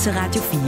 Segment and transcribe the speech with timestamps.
[0.00, 0.60] til Radio 4.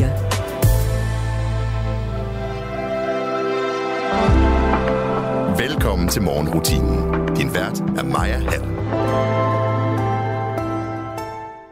[5.69, 7.27] Velkommen til morgenrutinen.
[7.37, 8.62] Din vært er Maja Hall.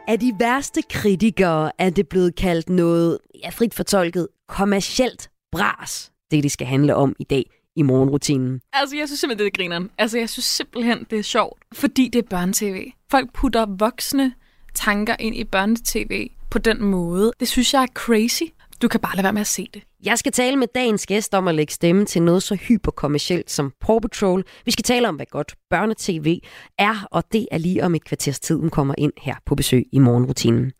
[0.07, 6.43] Af de værste kritikere er det blevet kaldt noget, ja, frit fortolket, kommercielt bras, det
[6.43, 7.43] det skal handle om i dag
[7.75, 8.61] i morgenrutinen.
[8.73, 9.89] Altså, jeg synes simpelthen, det er grineren.
[9.97, 12.91] Altså, jeg synes simpelthen, det er sjovt, fordi det er børnetv.
[13.11, 14.33] Folk putter voksne
[14.75, 17.31] tanker ind i børnetv på den måde.
[17.39, 18.43] Det synes jeg er crazy.
[18.81, 19.83] Du kan bare lade være med at se det.
[20.03, 23.71] Jeg skal tale med dagens gæst om at lægge stemme til noget så hyperkommercielt som
[23.81, 24.43] Paw Patrol.
[24.65, 26.39] Vi skal tale om, hvad godt børnetv
[26.77, 29.85] er, og det er lige om et kvarters tid, hun kommer ind her på besøg
[29.91, 30.71] i morgenrutinen.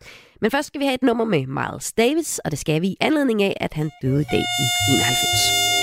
[0.42, 2.96] Men først skal vi have et nummer med Miles Davis, og det skal vi i
[3.02, 5.77] anledning af, at han døde i dag i 91.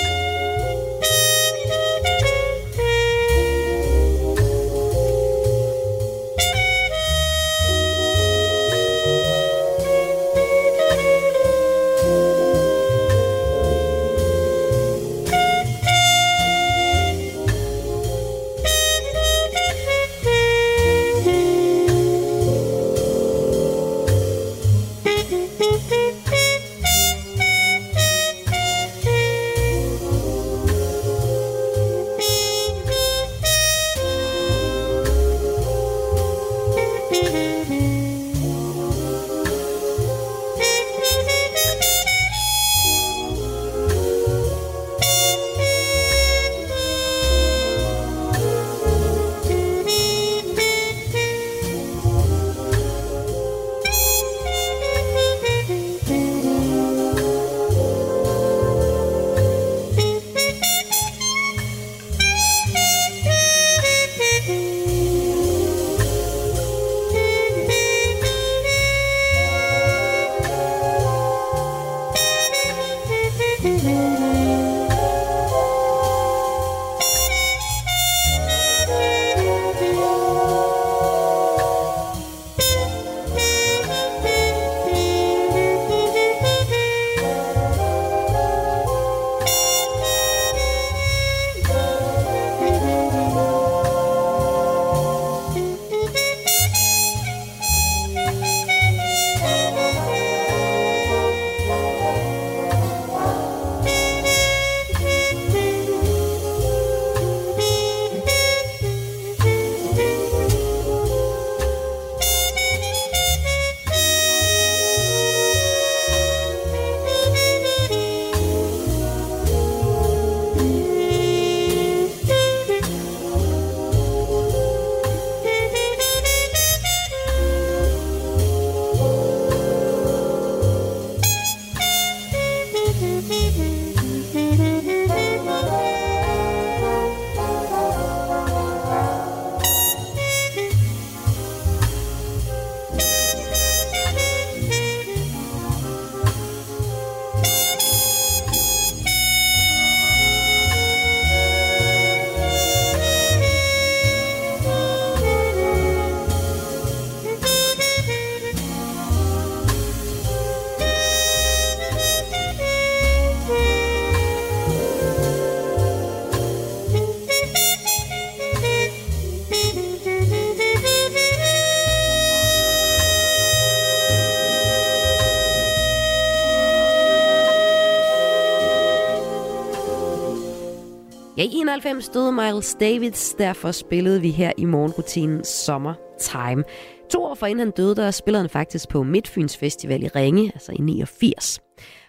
[181.44, 186.64] I 91 stod Miles Davids, derfor spillede vi her i morgenrutinen Summertime.
[187.10, 190.72] To år forinden han døde, der spillede han faktisk på Midtfyns Festival i Ringe, altså
[190.72, 191.60] i 89.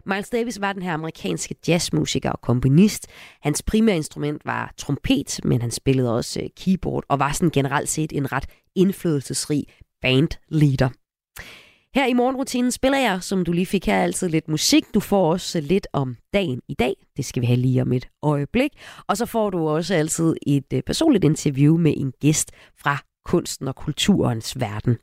[0.06, 3.07] Miles Davis var den her amerikanske jazzmusiker og komponist.
[3.41, 7.90] Hans primære instrument var trompet, men han spillede også øh, keyboard og var sådan generelt
[7.90, 8.45] set en ret
[8.75, 9.63] indflydelsesrig
[10.01, 10.90] bandleader.
[11.95, 14.83] Her i morgenrutinen spiller jeg, som du lige fik her, altid lidt musik.
[14.94, 16.94] Du får også lidt om dagen i dag.
[17.18, 18.71] Det skal vi have lige om et øjeblik.
[19.07, 22.51] Og så får du også altid et øh, personligt interview med en gæst
[22.81, 24.97] fra kunsten og kulturens verden.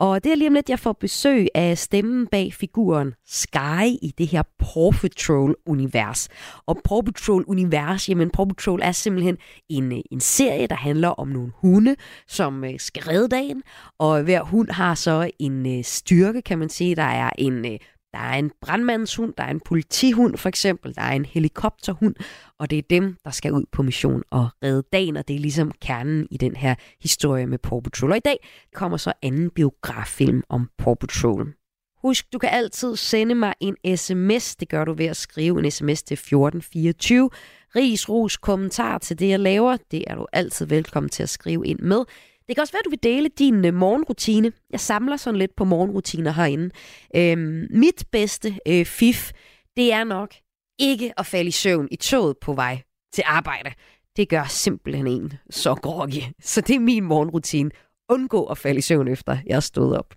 [0.00, 4.14] Og det er lige om lidt, jeg får besøg af stemmen bag figuren Sky i
[4.18, 6.28] det her Paw Patrol-univers.
[6.66, 9.36] Og Paw Patrol-univers, jamen Paw Patrol er simpelthen
[9.68, 11.96] en, øh, en serie, der handler om nogle hunde,
[12.28, 13.62] som øh, skal redde dagen.
[13.98, 16.96] Og hver hund har så en øh, styrke, kan man sige.
[16.96, 17.64] Der er en
[18.12, 22.14] der er en brandmandshund, der er en politihund for eksempel, der er en helikopterhund,
[22.58, 25.40] og det er dem, der skal ud på mission og redde dagen, og det er
[25.40, 28.10] ligesom kernen i den her historie med Paw Patrol.
[28.10, 28.36] Og i dag
[28.74, 31.54] kommer så anden biograffilm om Paw Patrol.
[32.02, 34.56] Husk, du kan altid sende mig en sms.
[34.56, 37.30] Det gør du ved at skrive en sms til 1424.
[37.76, 39.76] Ris, ros, kommentar til det, jeg laver.
[39.90, 42.04] Det er du altid velkommen til at skrive ind med.
[42.50, 44.52] Det kan også være, at du vil dele din øh, morgenrutine.
[44.70, 46.70] Jeg samler sådan lidt på morgenrutiner herinde.
[47.16, 49.32] Øhm, mit bedste øh, fif,
[49.76, 50.34] det er nok
[50.78, 52.82] ikke at falde i søvn i toget på vej
[53.12, 53.70] til arbejde.
[54.16, 56.22] Det gør simpelthen en så groggy.
[56.40, 57.70] Så det er min morgenrutine.
[58.08, 60.14] Undgå at falde i søvn efter jeg er stået op.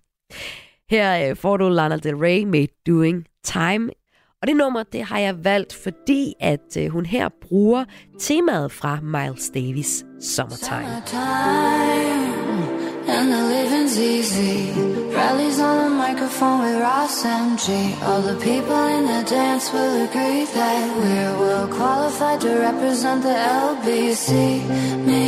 [0.90, 3.90] Her øh, får du Lana Del Rey med Doing Time.
[4.44, 7.84] Og det nummer, det har jeg valgt, fordi at øh, hun her bruger
[8.20, 10.86] temaet fra Miles Davis' Summertime.
[10.86, 12.24] Summertime.
[13.08, 14.72] and the living's easy.
[15.16, 17.66] Rallies on the microphone with Ross MG.
[18.02, 23.36] All the people in the dance will agree that we're well qualified to represent the
[23.68, 24.30] LBC.
[25.08, 25.24] Me,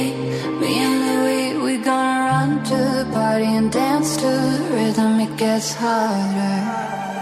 [0.60, 5.20] me and Louis, we gonna run to the party and dance to the rhythm.
[5.20, 7.15] It gets harder.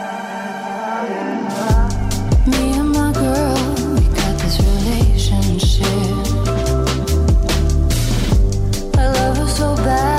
[5.54, 5.86] Relationship.
[8.96, 10.13] I love her so bad.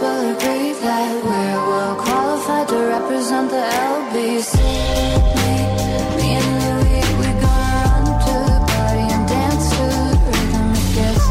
[0.00, 3.64] Will agree that we're well qualified to represent the
[3.96, 4.54] LBC.
[5.36, 5.52] Me,
[6.16, 10.68] me and Louis, we gonna run to the party and dance to the rhythm.
[10.96, 11.26] Gets.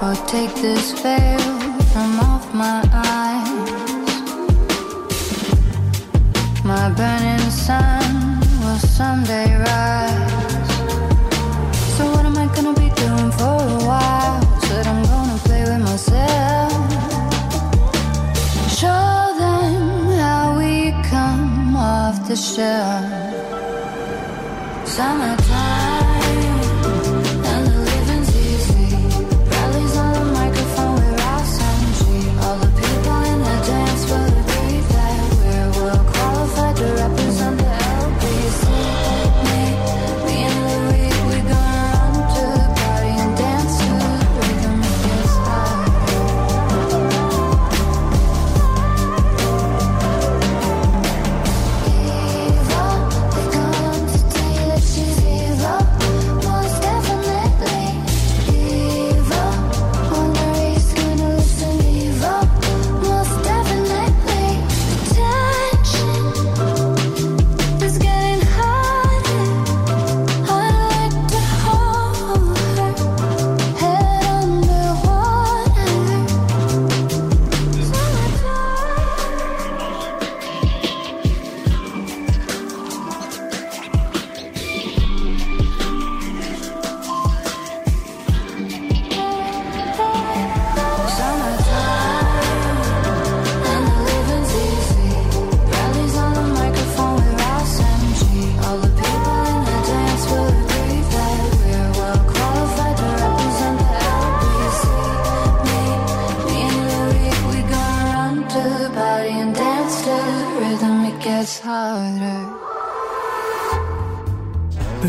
[0.00, 1.46] Oh, take this veil
[1.92, 4.18] from off my eyes.
[6.64, 10.07] My burning sun will someday rise.
[22.28, 23.38] to share.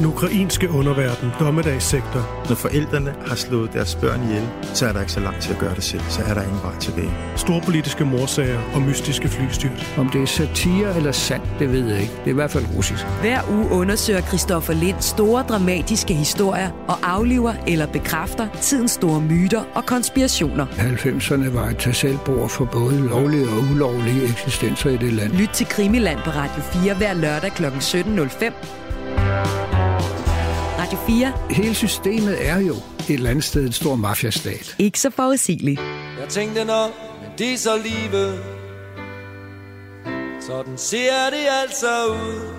[0.06, 2.46] Ukrainske underverden, dommedagssektor.
[2.50, 5.60] Når forældrene har slået deres børn ihjel, så er der ikke så langt til at
[5.60, 6.02] gøre det selv.
[6.10, 7.12] Så er der ingen vej tilbage.
[7.36, 9.94] Storpolitiske morsager og mystiske flystyrt.
[9.98, 12.14] Om det er satire eller sandt, det ved jeg ikke.
[12.14, 13.06] Det er i hvert fald russisk.
[13.22, 19.64] Hver uge undersøger Christoffer Lind store dramatiske historier og afliver eller bekræfter tidens store myter
[19.74, 20.66] og konspirationer.
[20.66, 25.32] 90'erne var et tag for både lovlige og ulovlige eksistenser i det land.
[25.32, 27.66] Lyt til Krimiland på Radio 4 hver lørdag kl.
[27.66, 29.69] 17.05
[30.90, 31.34] Radio 4.
[31.50, 34.76] Hele systemet er jo et eller andet sted en stor mafiastat.
[34.80, 35.82] Ikke så forudsigeligt.
[36.20, 36.92] Jeg tænkte nok,
[37.22, 38.44] men det er så livet.
[40.42, 42.56] Sådan ser det altså ud.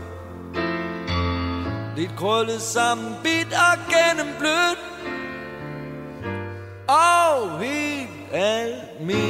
[1.97, 4.79] Lidt krøllet sammen, bit og gennemblødt.
[6.89, 9.21] Og helt almindeligt.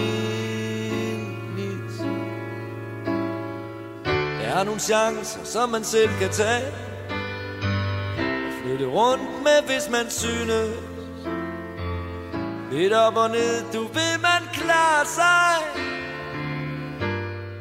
[4.40, 6.89] Der er nogle chancer, som man selv kan tage
[8.80, 10.76] bytte rundt med, hvis man synes.
[12.72, 15.56] Lidt op og ned, du ved, man klarer sig.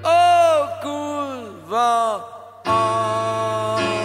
[0.05, 2.29] Åh oh, Gud, hvor
[2.67, 3.98] åh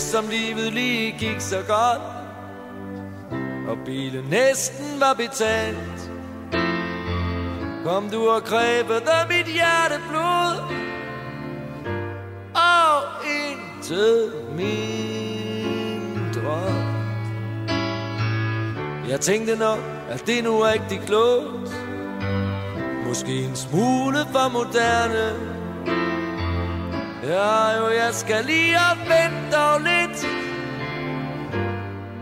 [0.00, 2.02] Som livet lige gik så godt.
[3.68, 6.10] Og bilen næsten var betalt.
[7.84, 10.56] Kom du og krævede mit hjerteblod.
[12.54, 14.90] Og intet mindre
[19.08, 19.78] Jeg tænkte nok,
[20.08, 21.70] at det nu er rigtig klogt.
[23.06, 25.49] Måske en smule for moderne.
[27.22, 30.26] Ja, jo, jeg skal lige og vente dog lidt.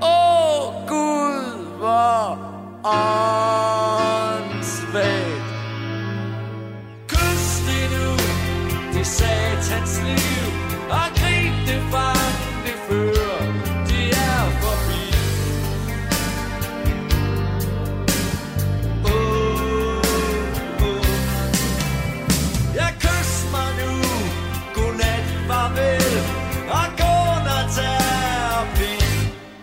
[0.02, 2.38] Åh, oh, Gud, hvor
[4.44, 4.78] åndssvagt.
[7.08, 8.08] Kys det nu,
[8.98, 10.46] det satans liv
[10.90, 12.12] Og grib det fra,
[12.64, 13.07] det fører,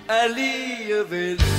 [0.10, 1.55] alligevel Jeg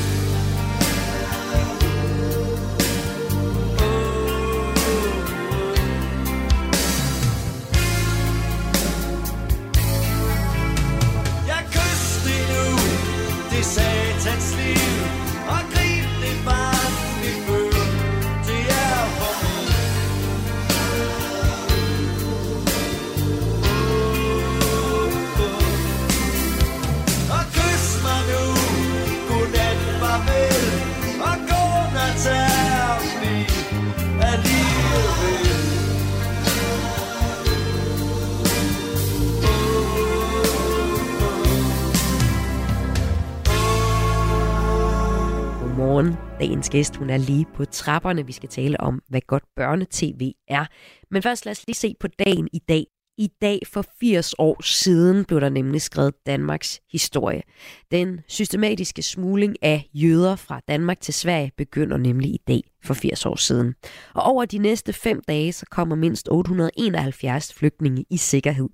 [46.66, 48.26] Dagens gæst, hun er lige på trapperne.
[48.26, 50.64] Vi skal tale om, hvad godt børnetv er.
[51.10, 52.86] Men først lad os lige se på dagen i dag.
[53.18, 57.42] I dag for 80 år siden blev der nemlig skrevet Danmarks historie.
[57.90, 63.26] Den systematiske smugling af jøder fra Danmark til Sverige begynder nemlig i dag for 80
[63.26, 63.74] år siden.
[64.14, 68.68] Og over de næste fem dage, så kommer mindst 871 flygtninge i sikkerhed.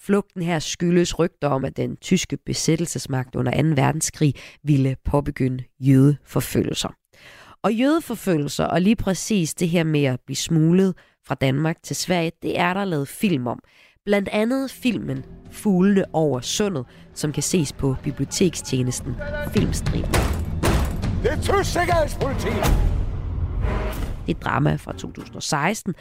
[0.00, 3.82] Flugten her skyldes rygter om, at den tyske besættelsesmagt under 2.
[3.82, 7.01] verdenskrig ville påbegynde jødeforfølgelser.
[7.64, 10.94] Og jødeforfølgelser, og lige præcis det her med at blive smuglet
[11.26, 13.58] fra Danmark til Sverige, det er der lavet film om.
[14.04, 19.14] Blandt andet filmen Fuglene over sundet, som kan ses på bibliotekstjenesten
[19.54, 20.10] Filmstriben.
[21.22, 22.48] Det er tysk sikkerhedspoliti!
[24.26, 25.94] Det er drama fra 2016,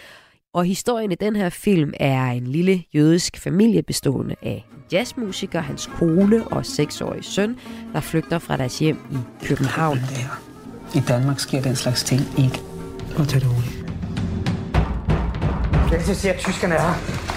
[0.54, 5.60] og historien i den her film er en lille jødisk familie bestående af en jazzmusiker,
[5.60, 7.58] hans kone og seksårige søn,
[7.94, 9.98] der flygter fra deres hjem i København.
[10.96, 12.62] I Danmark sker den slags ting ikke.
[13.18, 13.86] Og tag det roligt.
[15.92, 16.94] Jeg kan se, at tyskerne er her.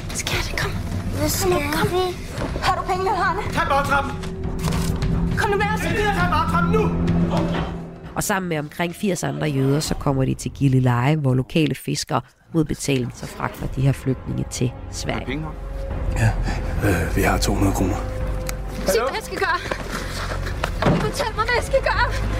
[0.09, 0.71] Skat, kom.
[1.19, 1.89] Hvad skal kom.
[1.91, 2.17] vi?
[2.63, 3.43] Har du pengene, Hanne?
[3.53, 4.13] Tag bagtrappen!
[5.39, 5.85] Kom nu med os.
[5.85, 6.91] Jeg gider tage bagtrappen nu!
[8.15, 12.21] Og sammen med omkring 80 andre jøder, så kommer de til Gilleleje, hvor lokale fiskere
[12.55, 15.43] mod betaling så fragter de her flygtninge til Sverige.
[16.17, 16.31] Ja,
[16.85, 17.95] øh, vi har 200 kroner.
[18.87, 19.59] Sig, hvad jeg skal gøre.
[21.01, 22.35] Fortæl mig, hvad jeg skal gøre.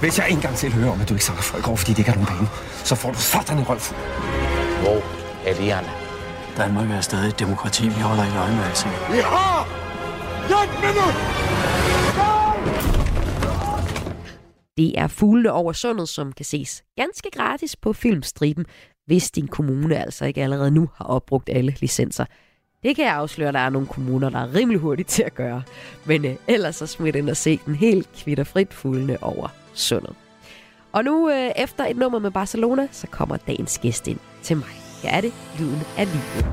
[0.00, 2.00] Hvis jeg en gang til hører om, at du ikke sakker folk over, fordi de
[2.00, 2.48] ikke har nogen penge,
[2.84, 3.98] så får du sådan en røvfuld.
[4.82, 4.98] Hvor
[5.46, 5.90] er lærerne?
[6.56, 8.92] Danmark er stadig et demokrati, vi holder i øje med alting.
[9.12, 9.82] Vi har
[10.64, 11.16] et minut!
[14.76, 18.64] Det er Fuglene over sundet, som kan ses ganske gratis på Filmstriben,
[19.06, 22.24] hvis din kommune altså ikke allerede nu har opbrugt alle licenser.
[22.82, 25.34] Det kan jeg afsløre, at der er nogle kommuner, der er rimelig hurtigt til at
[25.34, 25.62] gøre.
[26.04, 30.14] Men øh, ellers så smid ind og se den helt kvitterfrit Fuglene over sundet.
[30.92, 34.66] Og nu øh, efter et nummer med Barcelona, så kommer dagens gæst ind til mig.
[35.02, 36.46] Her er det Lyden af livet.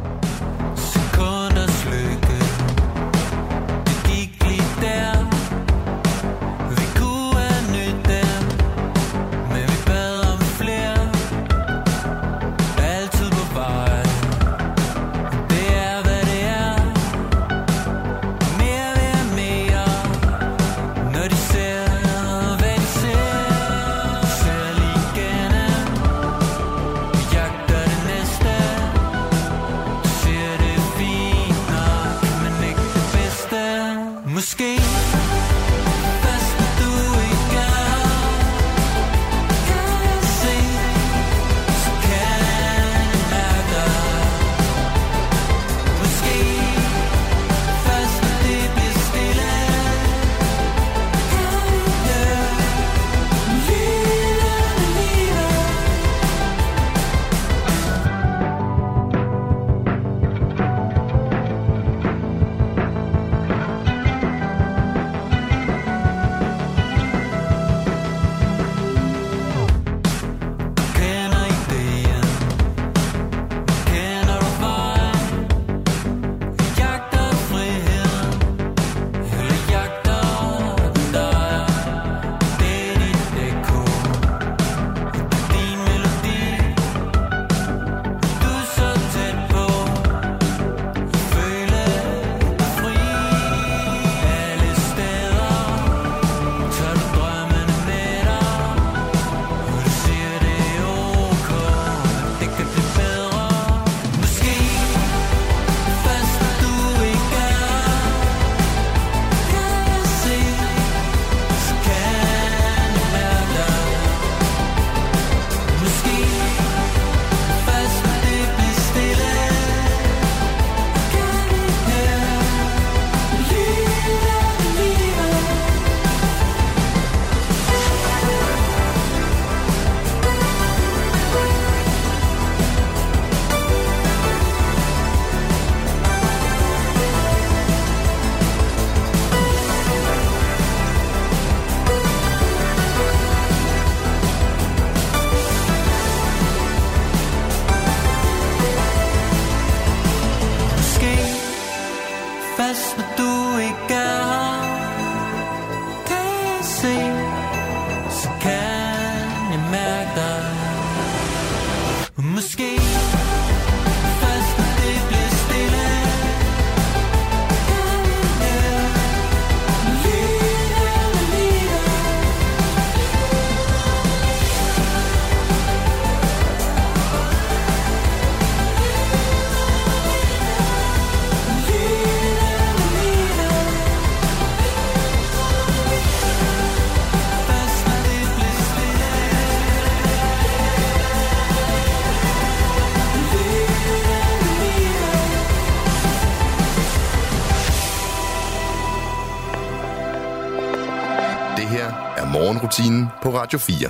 [203.50, 203.90] Radio 4.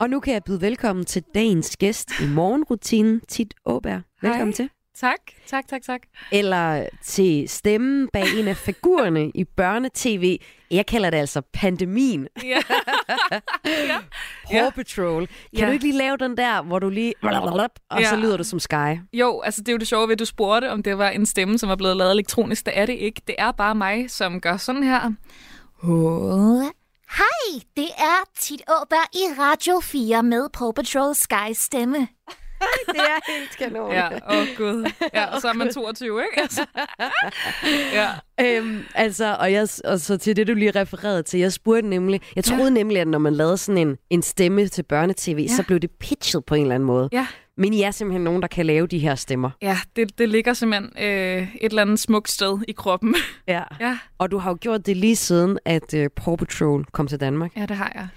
[0.00, 4.00] Og nu kan jeg byde velkommen til dagens gæst i morgenrutinen, Tit Åberg.
[4.22, 4.52] Velkommen Hej.
[4.52, 4.70] til.
[4.96, 6.00] Tak, tak, tak, tak.
[6.32, 10.36] Eller til stemmen bag en af figurerne i børnetv.
[10.70, 12.28] Jeg kalder det altså pandemien.
[12.44, 12.60] Ja.
[13.66, 13.98] ja.
[14.50, 15.26] Paw Patrol.
[15.26, 15.66] Kan Ja.
[15.66, 17.14] du ikke lige lave den der, hvor du lige...
[17.90, 18.20] Og så Ja.
[18.20, 18.98] lyder du som Sky.
[19.12, 21.26] Jo, altså det er jo det sjove ved, at du spurgte, om det var en
[21.26, 22.66] stemme, som var blevet lavet elektronisk.
[22.66, 23.22] Det er det ikke.
[23.26, 25.12] Det er bare mig, som gør sådan her.
[27.14, 32.08] Hej, det er Tit Åberg i Radio 4 med Paw Patrol Sky stemme.
[32.94, 33.92] det er helt kanon.
[33.92, 34.90] Ja, åh oh, gud.
[35.14, 36.40] Ja, og så er man 22, ikke?
[36.44, 36.66] Altså.
[37.92, 38.10] ja.
[38.40, 42.20] Øhm, altså, og, jeg, og så til det, du lige refererede til, jeg spurgte nemlig,
[42.36, 42.70] jeg troede ja.
[42.70, 45.48] nemlig, at når man lavede sådan en, en stemme til børnetv, ja.
[45.48, 47.08] så blev det pitchet på en eller anden måde.
[47.12, 47.26] Ja.
[47.56, 49.50] Men I er simpelthen nogen, der kan lave de her stemmer.
[49.62, 53.14] Ja, det, det ligger simpelthen øh, et eller andet smukt sted i kroppen.
[53.48, 53.62] Ja.
[53.80, 53.98] ja.
[54.18, 57.56] Og du har jo gjort det lige siden, at uh, Paw Patrol kom til Danmark.
[57.56, 58.08] Ja, det har jeg.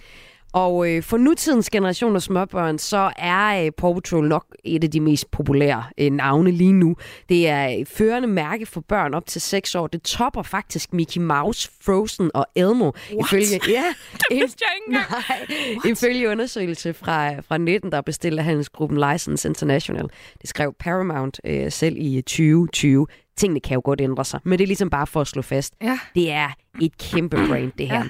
[0.53, 4.91] Og øh, for nutidens generation af småbørn, så er øh, Paw Patrol nok et af
[4.91, 6.95] de mest populære øh, navne lige nu.
[7.29, 9.87] Det er et førende mærke for børn op til 6 år.
[9.87, 12.91] Det topper faktisk Mickey Mouse, Frozen og Elmo.
[13.13, 13.25] What?
[13.25, 13.83] Ifølge, ja,
[14.13, 15.05] Det vidste jeg ikke engang.
[15.85, 20.05] Nej, ifølge undersøgelse fra, fra 19, der bestiller handelsgruppen License International.
[20.41, 23.07] Det skrev Paramount øh, selv i 2020.
[23.37, 25.73] Tingene kan jo godt ændre sig, men det er ligesom bare for at slå fast.
[25.81, 25.99] Ja.
[26.15, 26.49] Det er
[26.81, 27.97] et kæmpe brand, det her.
[27.97, 28.03] Ja.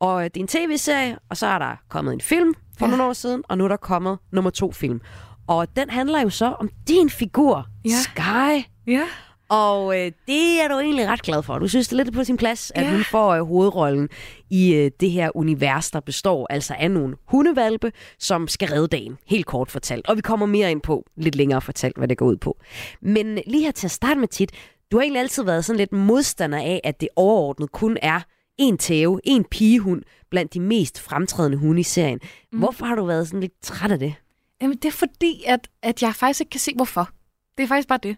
[0.00, 2.90] Og det er en tv-serie, og så er der kommet en film for ja.
[2.90, 5.00] nogle år siden, og nu er der kommet nummer to film.
[5.46, 7.90] Og den handler jo så om din figur, Ja.
[7.90, 8.64] Sky.
[8.86, 9.02] Ja.
[9.50, 11.58] Og øh, det er du egentlig ret glad for.
[11.58, 12.90] Du synes, det er lidt på sin plads, at Ja.
[12.90, 14.08] hun får øh, hovedrollen
[14.50, 19.18] i øh, det her univers, der består altså af nogle hundevalpe, som skal redde dagen,
[19.26, 20.06] helt kort fortalt.
[20.08, 22.58] Og vi kommer mere ind på, lidt længere fortalt, hvad det går ud på.
[23.02, 24.52] Men øh, lige her til at starte med tit,
[24.92, 28.20] du har egentlig altid været sådan lidt modstander af, at det overordnet kun er
[28.58, 32.20] en tæve, en pigehund, blandt de mest fremtrædende hunde i serien.
[32.52, 32.58] Mm.
[32.58, 34.14] Hvorfor har du været sådan lidt træt af det?
[34.62, 37.10] Jamen, det er fordi, at, at jeg faktisk ikke kan se, hvorfor.
[37.58, 38.16] Det er faktisk bare det.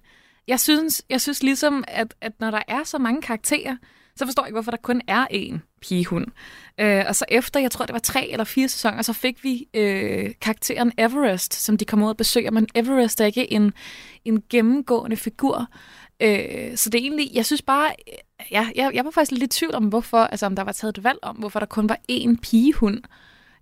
[0.48, 3.76] Jeg synes, jeg synes ligesom, at, at når der er så mange karakterer,
[4.16, 6.26] så forstår jeg ikke, hvorfor der kun er én pigehund.
[6.80, 9.68] Øh, og så efter, jeg tror, det var tre eller fire sæsoner, så fik vi
[9.74, 12.50] øh, karakteren Everest, som de kom ud og besøger.
[12.50, 13.72] Men Everest er ikke en,
[14.24, 15.66] en gennemgående figur.
[16.20, 17.90] Øh, så det er egentlig, jeg synes bare,
[18.50, 20.98] ja, jeg, jeg var faktisk lidt i tvivl om, hvorfor, altså om der var taget
[20.98, 23.02] et valg om, hvorfor der kun var én pigehund.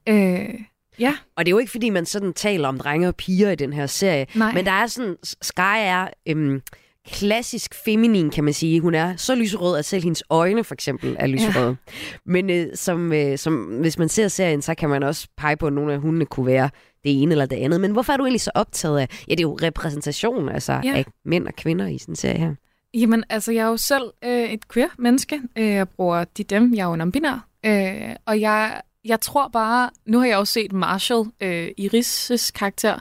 [0.09, 0.55] Øh,
[0.99, 1.17] ja.
[1.37, 3.73] Og det er jo ikke, fordi man sådan taler om drenge og piger i den
[3.73, 4.27] her serie.
[4.35, 4.53] Nej.
[4.53, 6.63] Men der er sådan, Sky er øhm,
[7.09, 8.81] klassisk feminin, kan man sige.
[8.81, 11.77] Hun er så lyserød, at selv hendes øjne for eksempel er lyserøde.
[11.87, 11.93] Ja.
[12.27, 15.67] Men øh, som, øh, som, hvis man ser serien, så kan man også pege på,
[15.67, 16.71] at nogle af hundene kunne være
[17.05, 17.81] det ene eller det andet.
[17.81, 20.93] Men hvorfor er du egentlig så optaget af, ja det er jo repræsentation altså, Ja.
[20.95, 22.55] af mænd og kvinder i sådan en serie her.
[22.95, 25.41] Jamen, altså, jeg er jo selv øh, et queer-menneske.
[25.59, 27.49] Øh, jeg bruger de dem, jeg er jo non-binær.
[27.67, 32.99] Øh, og jeg, jeg tror bare, nu har jeg jo set Marshall, øh, Iris' karakter.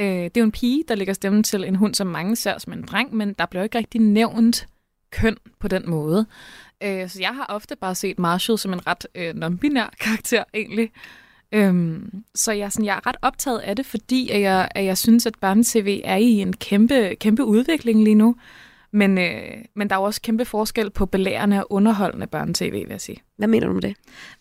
[0.00, 2.58] Øh, det er jo en pige, der lægger stemmen til en hund, som mange ser
[2.58, 4.66] som en dreng, men der bliver ikke rigtig nævnt
[5.10, 6.26] køn på den måde.
[6.82, 10.90] Øh, så jeg har ofte bare set Marshall som en ret øh, non-binær karakter, egentlig.
[11.52, 14.84] Øhm, så jeg, er sådan, jeg er ret optaget af det, fordi at jeg, at
[14.84, 18.36] jeg synes, at børnetv er i en kæmpe, kæmpe udvikling lige nu.
[18.92, 22.86] Men, øh, men der er jo også kæmpe forskel på belærende og underholdende børnetv, vil
[22.90, 23.22] jeg sige.
[23.36, 23.96] Hvad mener du med det?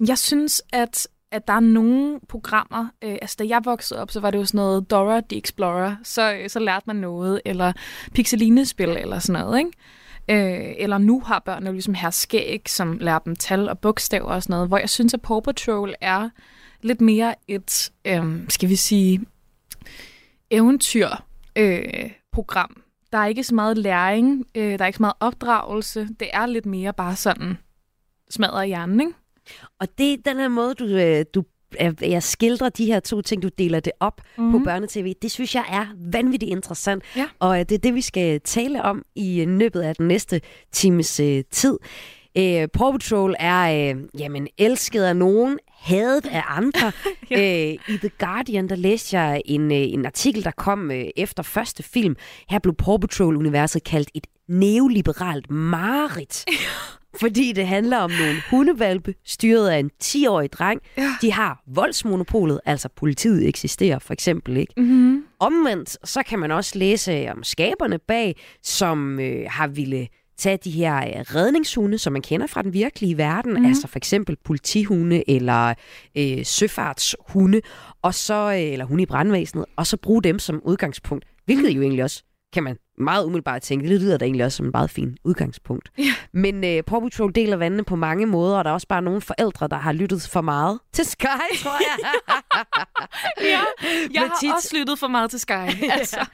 [0.07, 4.19] Jeg synes, at, at der er nogle programmer, øh, altså da jeg voksede op, så
[4.19, 7.73] var det jo sådan noget Dora the Explorer, så, øh, så lærte man noget, eller
[8.13, 9.71] Pixeline-spil eller sådan noget, ikke?
[10.29, 14.31] Øh, eller nu har børnene jo ligesom her skæg, som lærer dem tal og bogstaver
[14.31, 16.29] og sådan noget, hvor jeg synes, at Paw Patrol er
[16.81, 19.21] lidt mere et, øh, skal vi sige,
[20.51, 21.07] eventyr
[21.55, 22.81] Øh, program.
[23.11, 26.45] der er ikke så meget læring, øh, der er ikke så meget opdragelse, det er
[26.45, 27.57] lidt mere bare sådan
[28.29, 29.13] smadret hjernen, ikke?
[29.79, 31.43] Og det er den her måde, du, øh, du
[31.77, 34.45] at jeg skildrer de her to ting, du deler det op Mhm.
[34.45, 34.59] mm-hmm.
[34.59, 37.03] på børnetv, det synes jeg er vanvittigt interessant.
[37.15, 37.25] Ja.
[37.39, 40.41] Og øh, det er det, vi skal tale om i øh, løbet af den næste
[40.71, 41.77] times øh, tid.
[42.37, 46.91] Øh, Paw Patrol er øh, jamen, elsket af nogen, hadet af andre.
[47.31, 47.69] ja.
[47.69, 51.43] øh, I The Guardian, der læste jeg en, øh, en artikel, der kom øh, efter
[51.43, 52.15] første film.
[52.49, 56.45] Her blev Paw Patrol-universet kaldt et neoliberalt mareridt.
[57.15, 60.81] Fordi det handler om nogle hundevalpe, styret af en 10-årig dreng.
[60.97, 61.11] Ja.
[61.21, 64.73] De har voldsmonopolet, altså politiet eksisterer for eksempel ikke.
[64.77, 65.23] Mm-hmm.
[65.39, 70.71] Omvendt, så kan man også læse om skaberne bag, som øh, har ville tage de
[70.71, 73.61] her øh, redningshunde, som man kender fra den virkelige verden, Mhm.
[73.61, 73.67] mm.
[73.67, 75.73] altså for eksempel politihunde eller
[76.17, 77.61] øh, søfartshunde,
[78.01, 81.81] og så, øh, eller hunde i brandvæsenet, og så bruge dem som udgangspunkt, hvilket jo
[81.81, 83.89] egentlig også kan man meget umiddelbart tænke.
[83.89, 85.89] Det lyder da egentlig også som en meget fin udgangspunkt.
[85.97, 86.03] Ja.
[86.33, 89.21] Men øh, Paw Patrol deler vandene på mange måder, og der er også bare nogle
[89.21, 91.25] forældre, der har lyttet for meget til Sky,
[91.63, 92.13] tror jeg.
[93.41, 93.61] ja, jeg
[94.09, 95.51] Men har tit- også lyttet for meget til Sky.
[95.99, 96.25] Altså.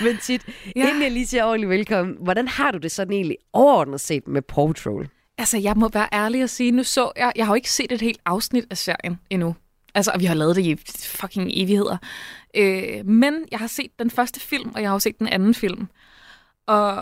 [0.00, 0.42] Men tit,
[0.76, 0.88] ja.
[0.88, 4.42] inden jeg lige siger ordentligt velkommen, hvordan har du det sådan egentlig overordnet set med
[4.42, 5.08] Paw Patrol?
[5.38, 7.32] altså, jeg må være ærlig og sige, nu så jeg...
[7.36, 9.54] Jeg har jo ikke set et helt afsnit af serien endnu.
[9.98, 11.96] Altså, og vi har lavet det i fucking evigheder.
[12.56, 15.54] Øh, men jeg har set den første film, og jeg har også set den anden
[15.54, 15.88] film.
[16.66, 16.94] Og,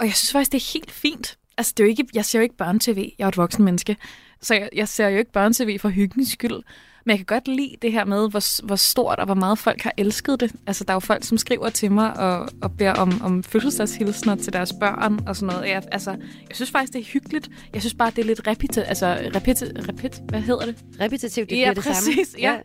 [0.00, 1.38] og jeg synes faktisk, det er helt fint.
[1.58, 2.98] Altså, det er jo ikke, jeg ser jo ikke børnetv.
[3.18, 3.96] Jeg er et voksen menneske.
[4.40, 6.62] Så jeg, jeg ser jo ikke børnetv for hyggens skyld.
[7.06, 9.82] Men jeg kan godt lide det her med, hvor, hvor stort og hvor meget folk
[9.82, 10.52] har elsket det.
[10.66, 14.34] Altså, der er jo folk, som skriver til mig og, og beder om, om fødselsdagshilsner
[14.34, 15.68] til deres børn og sådan noget.
[15.68, 16.10] Jeg, altså,
[16.48, 17.50] jeg synes faktisk, det er hyggeligt.
[17.74, 18.80] Jeg synes bare, det er lidt repeti...
[18.80, 19.64] Altså, repeti...
[19.64, 20.22] Repet...
[20.28, 20.76] Hvad hedder det?
[21.00, 22.16] Repetitivt, det ja, bliver det samme.
[22.16, 22.36] præcis.
[22.38, 22.56] Ja,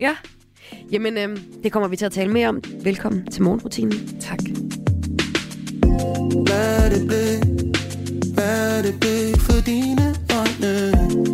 [0.00, 0.16] ja.
[0.92, 2.62] Jamen, øhm, det kommer vi til at tale mere om.
[2.82, 4.20] Velkommen til morgenrutinen.
[4.20, 4.38] Tak.
[6.46, 7.44] Hvad er det blevet?
[8.34, 11.27] Hvad er det for dine øjne?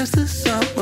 [0.00, 0.79] Igen til næste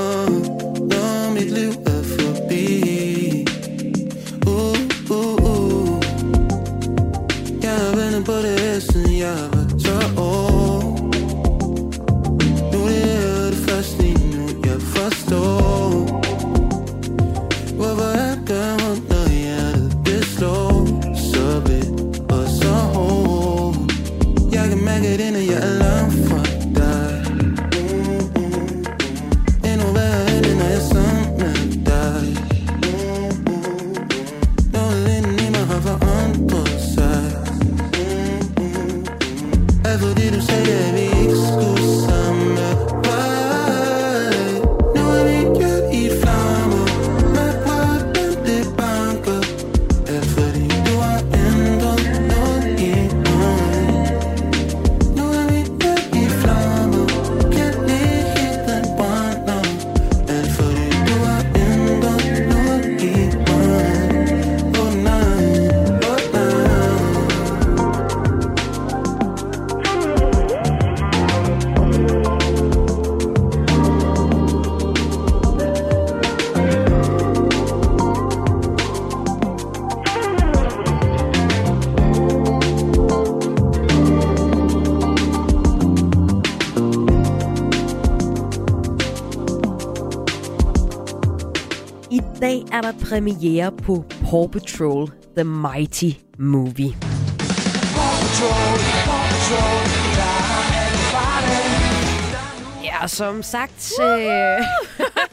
[92.78, 96.94] er der premiere på Paw Patrol The Mighty Movie.
[102.84, 103.92] Ja, som sagt...
[104.02, 104.58] Øh,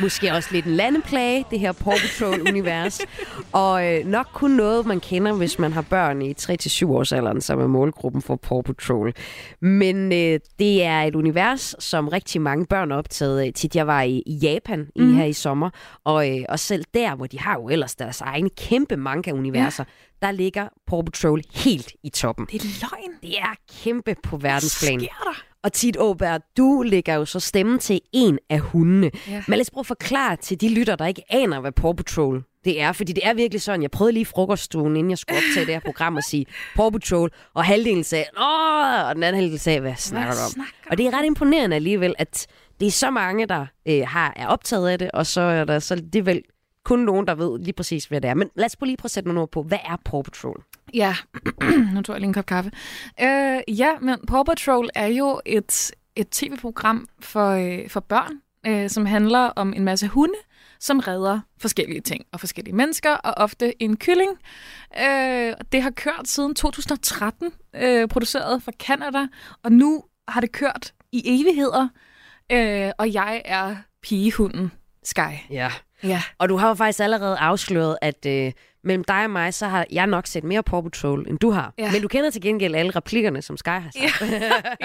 [0.00, 3.00] Måske også lidt en landeplage, det her Paw Patrol-univers.
[3.52, 7.40] og øh, nok kun noget, man kender, hvis man har børn i 3-7 års alderen,
[7.40, 9.12] som er målgruppen for Paw Patrol.
[9.60, 13.52] Men øh, det er et univers, som rigtig mange børn er optaget af.
[13.54, 15.14] Tit jeg var i, i Japan i, Mhm.
[15.16, 15.70] her i sommer,
[16.04, 19.84] og, øh, og selv der, hvor de har jo ellers deres egne kæmpe manga-universer,
[20.22, 20.26] ja.
[20.26, 22.46] der ligger Paw Patrol helt i toppen.
[22.52, 23.12] Det er løgn.
[23.22, 24.98] Det er kæmpe på verdensplan.
[24.98, 25.44] Hvad sker der?
[25.64, 29.10] Og Tit Åberg, du lægger jo så stemme til en af hundene.
[29.28, 29.42] Ja.
[29.48, 32.42] Men lad os prøve at forklare til de lytter, der ikke aner, hvad Paw Patrol
[32.64, 32.92] det er.
[32.92, 35.74] Fordi det er virkelig sådan, jeg prøvede lige i frokoststuen, inden jeg skulle optage det
[35.74, 36.46] her program, og sige
[36.76, 39.08] Paw Patrol, og halvdelen sagde, Åh!
[39.08, 40.50] og den anden halvdel sagde, hvad snakker du om?
[40.50, 42.46] snakker Og det er ret imponerende alligevel, at
[42.80, 45.78] det er så mange, der øh, har, er optaget af det, og så er der
[45.78, 46.42] så det vel
[46.84, 48.34] kun nogen, der ved lige præcis, hvad det er.
[48.34, 50.64] Men lad os prøve lige prøve at sætte nogle ord på, hvad er Paw Patrol?
[50.94, 51.16] Ja,
[51.94, 52.70] nu tror jeg lige en kop kaffe.
[53.20, 58.32] Øh, ja, men Paw Patrol er jo et, et tv-program for, øh, for børn,
[58.66, 60.34] øh, som handler om en masse hunde,
[60.80, 64.30] som redder forskellige ting og forskellige mennesker, og ofte en kylling.
[65.00, 69.26] Øh, det har kørt siden 2013, øh, produceret fra Canada,
[69.62, 71.88] og nu har det kørt i evigheder,
[72.52, 75.50] øh, og jeg er pigehunden Sky.
[75.50, 75.72] Ja.
[76.04, 76.22] Ja.
[76.38, 78.52] Og du har jo faktisk allerede afsløret, at øh,
[78.84, 81.72] mellem dig og mig, så har jeg nok set mere Paw Patrol, end du har.
[81.78, 81.92] Ja.
[81.92, 84.20] Men du kender til gengæld alle replikkerne, som Sky har sagt.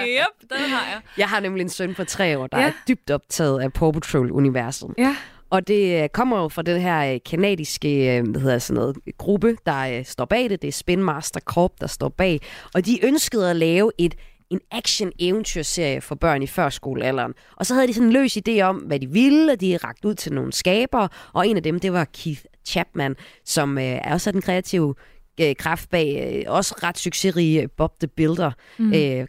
[0.00, 1.00] yep, den har jeg.
[1.18, 2.66] Jeg har nemlig en søn på tre år, der Ja.
[2.66, 4.88] er dybt optaget af Paw Patrol-universet.
[4.98, 5.16] Ja.
[5.50, 8.96] Og det øh, kommer jo fra den her øh, kanadiske øh, hvad hedder sådan noget,
[9.18, 10.62] gruppe, der står bag det.
[10.62, 12.40] Det er Spin Master Corp, der står bag.
[12.74, 14.14] Og de ønskede at lave et
[14.50, 17.34] en action-eventyrserie for børn i førskolealderen.
[17.56, 20.04] Og så havde de sådan en løs idé om, hvad de ville, og de ragt
[20.04, 21.08] ud til nogle skabere.
[21.32, 24.94] Og en af dem, det var Keith Chapman, som øh, er også den kreative
[25.40, 28.92] øh, kraft bag øh, også ret succesrige Bob the Builder Mhm.
[28.94, 29.26] øh,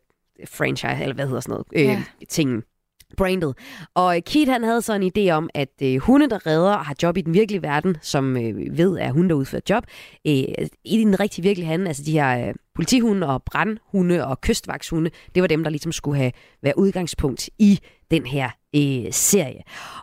[0.48, 2.04] franchise, eller hvad hedder sådan noget, øh, Ja.
[2.30, 2.64] tingen
[3.18, 3.58] brandet.
[3.96, 6.86] Og øh, Keith han havde så en idé om, at øh, hunde, der redder og
[6.86, 9.84] har job i den virkelige verden, som øh, ved, at hunde, der udfører job,
[10.28, 15.10] øh, i den rigtige virkelige handel, altså de her øh, politihunde og brandhunde og kystvagtshunde,
[15.36, 16.32] det var dem, der ligesom skulle have
[16.64, 17.80] været udgangspunkt i
[18.12, 19.62] den her øh, serie.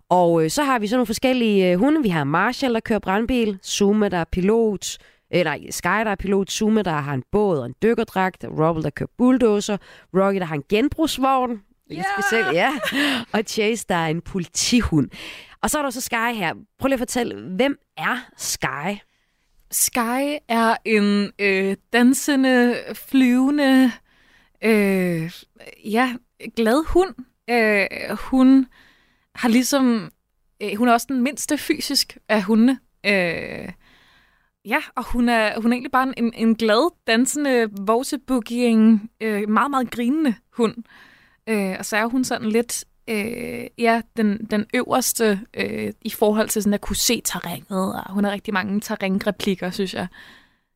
[0.09, 2.03] Og øh, så har vi så nogle forskellige øh, hunde.
[2.03, 4.99] Vi har Marshall, der kører brandbil, Zuma, der er pilot,
[5.35, 8.83] øh, nej, Sky, der er pilot, Zuma, der har en båd og en dykkerdragt, Rubble,
[8.83, 9.77] der kører bulldozer,
[10.15, 12.23] Rocky, der har en genbrugsvogn, Lidt yeah!
[12.23, 12.73] specielt, ja.
[13.33, 15.11] Og Chase, der er en politihund.
[15.61, 16.55] Og så er der så Sky her.
[16.79, 19.01] Prøv lige at fortælle, hvem er Sky?
[19.71, 23.93] Sky er en øh, dansende, flyvende,
[24.65, 25.33] øh,
[25.85, 26.17] ja,
[26.57, 27.15] glad hund.
[27.51, 28.67] Øh, hun
[29.35, 30.11] har ligesom,
[30.63, 32.79] øh, hun er også den mindste fysisk af hundene.
[33.07, 33.69] Øh,
[34.65, 39.71] ja, og hun er, hun er egentlig bare en, en glad, dansende, vovsebugging, øh, meget,
[39.71, 40.75] meget grinende hund.
[40.79, 40.85] Øh,
[41.79, 46.63] og så er hun sådan lidt, øh, ja, den, den øverste øh, i forhold til
[46.63, 50.07] sådan at kunne se terrænet, og hun har rigtig mange terrænreplikker, synes jeg.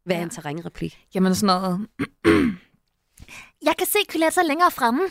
[0.05, 0.99] Hvad er en terrænreplik?
[1.15, 1.87] Jamen sådan noget,
[3.67, 5.03] Jeg kan se Kyletta længere fremme.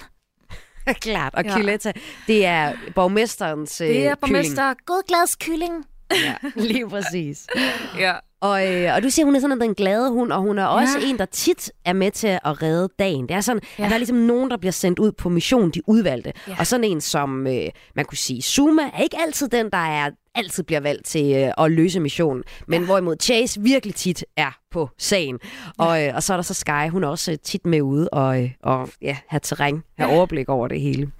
[1.01, 1.35] Klart.
[1.35, 1.57] Og Ja.
[1.57, 1.91] Kyletta,
[2.27, 4.19] det er borgmesterens øh, Det er kylling.
[4.19, 5.85] borgmester Godglads kylling.
[6.11, 7.47] Ja, lige præcis.
[7.99, 8.13] ja.
[8.41, 10.99] Og, øh, og du siger, hun er sådan den glade hund, og hun er også
[11.01, 11.07] Ja.
[11.09, 13.27] en, der tit er med til at redde dagen.
[13.27, 13.83] Det er sådan, ja.
[13.83, 16.33] at der er ligesom nogen, der bliver sendt ud på mission, de udvalgte.
[16.47, 16.55] Ja.
[16.59, 20.09] Og sådan en som, øh, man kunne sige, Zuma er ikke altid den, der er
[20.35, 22.43] altid bliver valgt til øh, at løse missionen.
[22.67, 22.85] Men ja.
[22.85, 25.39] hvorimod Chase virkelig tit er på sagen.
[25.77, 28.09] Og, øh, og så er der så Sky, hun er også øh, tit med ude
[28.09, 31.11] og, øh, og ja, have terræn, have overblik over det hele.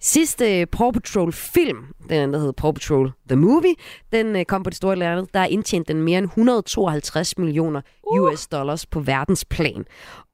[0.00, 3.74] Sidste øh, Paw Patrol film, den der hedder Paw Patrol The Movie,
[4.12, 5.26] den øh, kom på det store lærred.
[5.34, 9.84] Der er indtjent den mere end 152 millioner US dollars på verdensplan.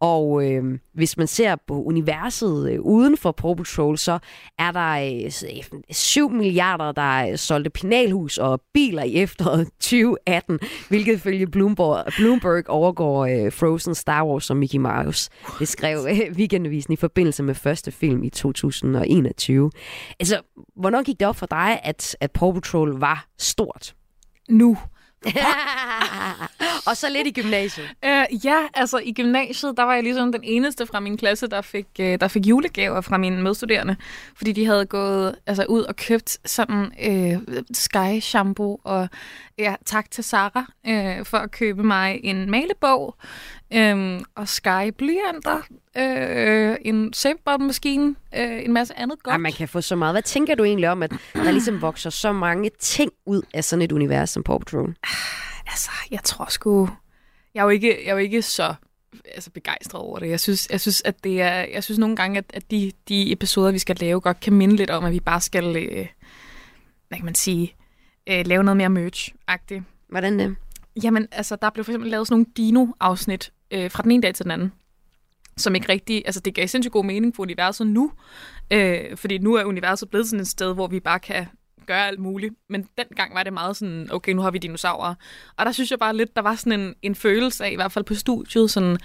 [0.00, 4.18] Og øh, hvis man ser på universet øh, uden for Paw Patrol, så
[4.58, 4.90] er der
[5.24, 11.14] øh, s- øh, 7 milliarder, der øh, solgte penalhus og biler i efteråret 2018, hvilket
[11.14, 15.30] ifølge Bloomberg, Bloomberg overgår øh, Frozen, Star Wars og Mickey Mouse.
[15.58, 19.70] Det skrev øh, Weekendavisen i forbindelse med første film i 2021.
[20.20, 20.40] Altså,
[20.76, 23.94] hvornår gik det op for dig, at, at Paw Patrol var stort?
[24.52, 24.78] nu.
[26.88, 27.86] og så lidt i gymnasiet.
[28.04, 31.60] Øh, ja, altså i gymnasiet, der var jeg ligesom den eneste fra min klasse, der
[31.60, 33.96] fik, øh, der fik julegaver fra mine medstuderende,
[34.36, 39.08] fordi de havde gået altså, ud og købt sådan øh, Sky shampoo, og
[39.58, 43.16] ja, tak til Sara øh, for at købe mig en malebog,
[43.74, 45.60] øh, og Sky blyanter,
[45.96, 49.32] øh, en sæbebåndmaskine, øh, en masse andet godt.
[49.32, 50.14] Ej, man kan få så meget.
[50.14, 53.82] Hvad tænker du egentlig om, at der ligesom vokser så mange ting ud af sådan
[53.82, 54.94] et univers som Paw Patrol?
[55.66, 56.88] Altså, jeg tror sgu...
[57.54, 58.74] Jeg er jo ikke, jeg er jo ikke så
[59.34, 60.28] altså, begejstret over det.
[60.28, 63.32] Jeg synes, jeg synes, at det er, jeg synes nogle gange, at, at de, de
[63.32, 66.06] episoder, vi skal lave, godt kan minde lidt om, at vi bare skal, øh,
[67.08, 67.74] hvad kan man sige,
[68.26, 69.82] øh, lave noget mere merch-agtigt.
[70.08, 70.56] Hvordan det?
[71.02, 74.34] Jamen, altså, der blev for eksempel lavet sådan nogle dino-afsnit øh, fra den ene dag
[74.34, 74.72] til den anden,
[75.56, 78.12] som ikke rigtig, altså det gav sindssygt god mening for universet nu,
[78.70, 81.46] øh, fordi nu er universet blevet sådan et sted, hvor vi bare kan
[81.86, 82.54] gøre alt muligt.
[82.68, 85.14] Men dengang var det meget sådan, okay, nu har vi dinosaurer.
[85.56, 87.92] Og der synes jeg bare lidt, der var sådan en, en følelse af, i hvert
[87.92, 88.98] fald på studiet, sådan,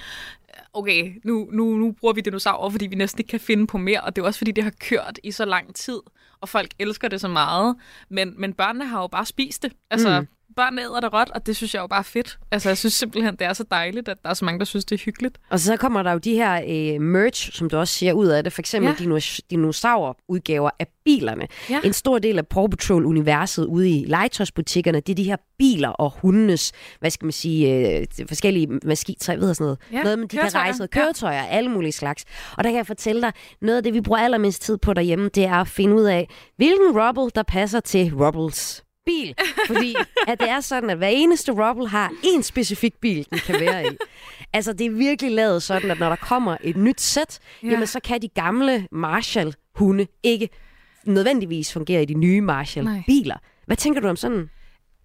[0.73, 4.01] okay, nu, nu, nu bruger vi dinosaurer, fordi vi næsten ikke kan finde på mere,
[4.01, 5.99] og det er også fordi, det har kørt i så lang tid,
[6.41, 7.75] og folk elsker det så meget.
[8.09, 9.73] Men, men børnene har jo bare spist det.
[9.91, 12.39] Altså, mm børn æder det råt, og det synes jeg jo bare er fedt.
[12.51, 14.85] Altså, jeg synes simpelthen, det er så dejligt, at der er så mange, der synes,
[14.85, 15.37] det er hyggeligt.
[15.49, 18.43] Og så kommer der jo de her øh, merch, som du også siger, ud af
[18.43, 18.53] det.
[18.53, 19.05] For eksempel ja.
[19.05, 21.47] dinos- dinosaurudgaver af bilerne.
[21.69, 21.79] Ja.
[21.83, 26.11] En stor del af Paw Patrol-universet ude i legetøjsbutikkerne, det er de her biler og
[26.21, 29.79] hundenes, hvad skal man sige, øh, forskellige maskintræ, ved sådan noget.
[29.91, 30.03] Ja.
[30.03, 31.47] Noget, med de kan rejse, køretøjer, ja.
[31.47, 32.25] alle mulige slags.
[32.57, 33.31] Og der kan jeg fortælle dig,
[33.61, 36.29] noget af det, vi bruger allermest tid på derhjemme, det er at finde ud af,
[36.57, 39.35] hvilken rubble, der passer til rubbles bil.
[39.67, 39.95] Fordi
[40.27, 43.85] at det er sådan, at hver eneste Rubble har en specifik bil, den kan være
[43.85, 43.97] i.
[44.53, 47.67] Altså, det er virkelig lavet sådan, at når der kommer et nyt sæt, ja.
[47.67, 50.49] jamen så kan de gamle Marshall-hunde ikke
[51.05, 53.37] nødvendigvis fungere i de nye Marshall-biler.
[53.65, 54.49] Hvad tænker du om sådan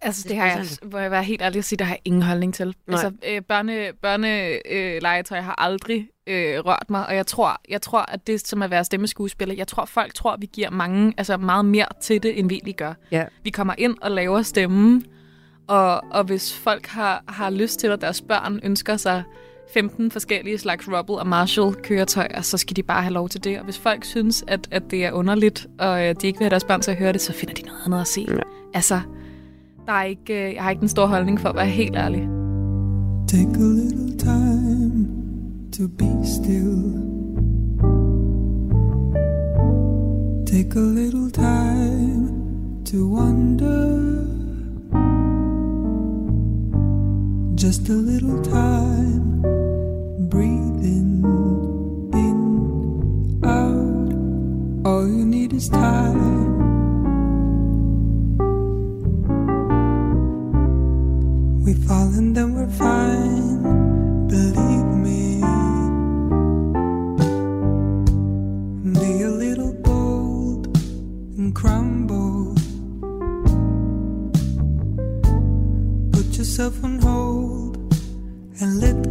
[0.03, 2.21] Altså, det har jeg, hvor jeg være helt ærlig at sige, der har jeg ingen
[2.21, 2.65] holdning til.
[2.65, 2.75] Nej.
[2.87, 8.05] Altså, øh, børne, børne øh, har aldrig øh, rørt mig, og jeg tror, jeg tror,
[8.07, 11.37] at det som at være stemmeskuespiller, jeg tror, folk tror, at vi giver mange, altså
[11.37, 12.93] meget mere til det, end vi egentlig gør.
[13.11, 13.25] Ja.
[13.43, 15.05] Vi kommer ind og laver stemmen,
[15.67, 19.23] og, og hvis folk har, har lyst til, at deres børn ønsker sig
[19.73, 23.59] 15 forskellige slags Rubble og Marshall-køretøjer, så skal de bare have lov til det.
[23.59, 26.49] Og hvis folk synes, at, at det er underligt, og øh, de ikke vil have
[26.49, 28.25] deres børn til at høre det, så finder de noget andet at se.
[28.29, 28.41] Ja.
[28.73, 29.01] Altså,
[29.85, 32.27] der er ikke, øh, jeg har ikke den store holdning for at være helt ærlig.
[33.27, 35.07] Take a little time
[35.71, 37.13] to be still.
[40.45, 44.03] Take a little time to wonder.
[47.55, 49.41] Just a little time,
[50.29, 51.25] breathe in,
[52.13, 54.13] in, out.
[54.85, 56.42] All you need is time.
[62.15, 65.41] And then we're fine, believe me.
[68.99, 70.67] Be a little bold
[71.37, 72.53] and crumble.
[76.11, 77.77] Put yourself on hold
[78.59, 79.02] and let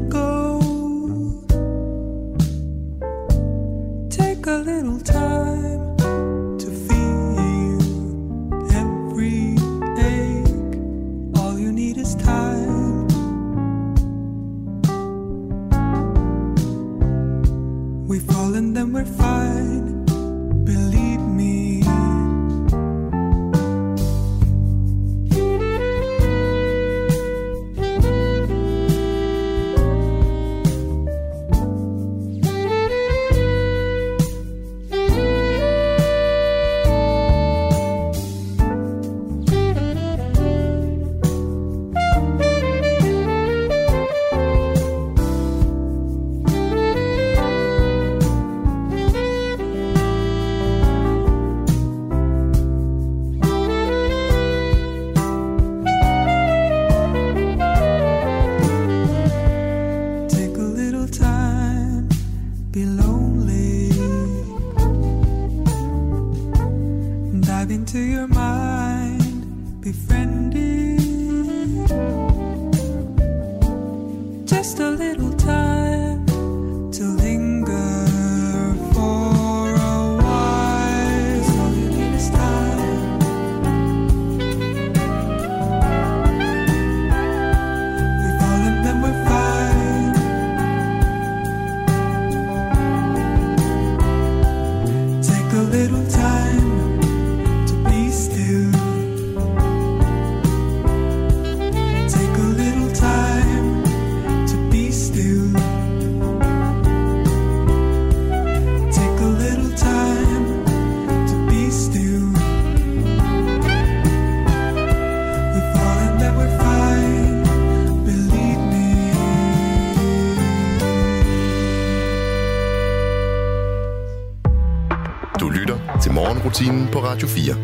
[126.62, 127.54] Morgenrutinen på Radio 4.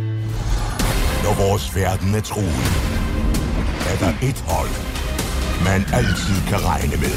[1.25, 2.69] Når vores verden er truet,
[3.93, 4.73] er der et hold,
[5.69, 7.15] man altid kan regne med.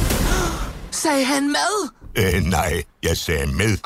[0.92, 1.74] Sagde han med?
[2.18, 2.74] Øh, nej,
[3.04, 3.78] jeg sagde med.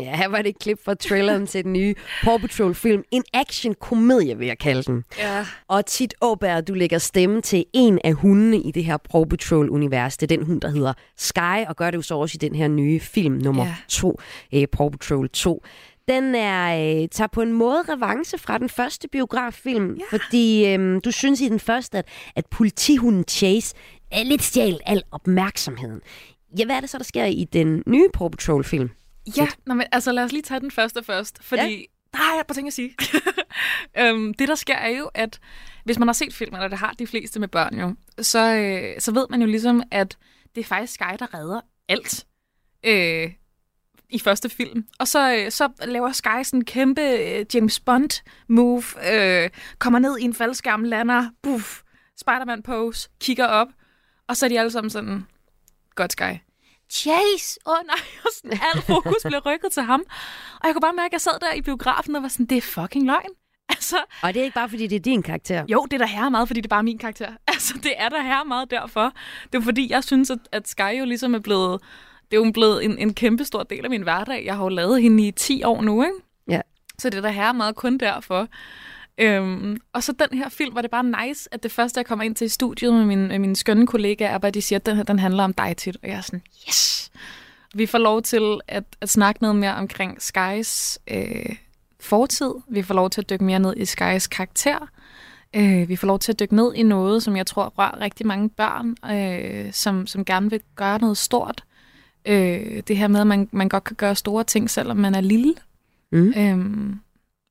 [0.00, 1.94] Ja, her var det et klip fra traileren til den nye
[2.24, 3.02] Paw Patrol-film.
[3.10, 5.04] En action-komedie, vil jeg kalde den.
[5.18, 5.46] Ja.
[5.68, 10.16] Og tit Åberg, du lægger stemme til en af hundene i det her Paw Patrol-univers.
[10.16, 12.54] Det er den hund, der hedder Sky, og gør det jo så også i den
[12.54, 13.74] her nye film nummer Ja.
[13.88, 14.20] 2,
[14.52, 15.62] eh, Paw Patrol 2.
[16.08, 20.04] Den er, øh, tager på en måde revanche fra den første biograffilm, ja.
[20.10, 23.74] fordi øh, du synes i den første, at, at politihunden Chase
[24.10, 26.00] er lidt stjælt al opmærksomheden.
[26.58, 28.90] Ja, hvad er det så, der sker i den nye Paw Patrol-film?
[29.36, 31.82] Ja, nå, men, altså lad os lige tage den første først, fordi ja.
[32.12, 32.94] der har jeg par ting at sige.
[34.00, 35.40] øhm, det, der sker, er jo, at
[35.84, 39.00] hvis man har set filmen, og det har de fleste med børn jo, så, øh,
[39.00, 40.18] så ved man jo ligesom, at
[40.54, 42.26] det er faktisk Sky, der redder alt
[42.84, 43.32] øh,
[44.10, 44.84] i første film.
[44.98, 50.18] Og så, øh, så laver Sky sådan en kæmpe øh, James Bond-move, øh, kommer ned
[50.18, 51.80] i en faldskærm, lander, buff,
[52.20, 53.68] Spider-Man-pose, kigger op,
[54.28, 55.26] og så er de alle sammen sådan,
[55.94, 56.32] godt Sky.
[56.92, 57.58] Chase!
[57.66, 60.04] Åh oh, nej, og sådan, alt fokus blev rykket til ham.
[60.60, 62.58] Og jeg kunne bare mærke, at jeg sad der i biografen og var sådan, det
[62.58, 63.30] er fucking løgn.
[63.68, 65.64] Altså, Og det er ikke bare, fordi det er din karakter.
[65.68, 67.32] jo, det er da her meget, fordi det er bare min karakter.
[67.48, 69.12] Altså, det er da her meget derfor.
[69.52, 71.82] Det er fordi, jeg synes, at, at Sky jo ligesom er blevet...
[72.30, 74.44] Det er jo blevet en, en kæmpe stor del af min hverdag.
[74.44, 76.14] Jeg har jo lavet hende i 10 år nu, ikke?
[76.48, 76.60] Ja.
[76.98, 78.48] Så det er da her meget kun derfor.
[79.18, 82.24] Øhm, og så den her film var det bare nice, at det første, jeg kommer
[82.24, 84.78] ind til i studiet med min, med mine skønne kollegaer, er bare, at de siger,
[84.78, 85.96] at den her den handler om dig tit.
[86.02, 87.10] Og jeg er sådan, yes!
[87.74, 91.56] Vi får lov til at, at snakke noget mere omkring Skys øh,
[92.00, 92.50] fortid.
[92.68, 94.88] Vi får lov til at dykke mere ned i Skys karakter.
[95.56, 98.26] Øh, vi får lov til at dykke ned i noget, som jeg tror rører rigtig
[98.26, 101.64] mange børn, øh, som, som gerne vil gøre noget stort.
[101.66, 101.75] Øh,
[102.82, 105.54] det her med, at man, man godt kan gøre store ting, selvom man er lille.
[106.12, 106.32] Mm.
[106.36, 107.00] Øhm,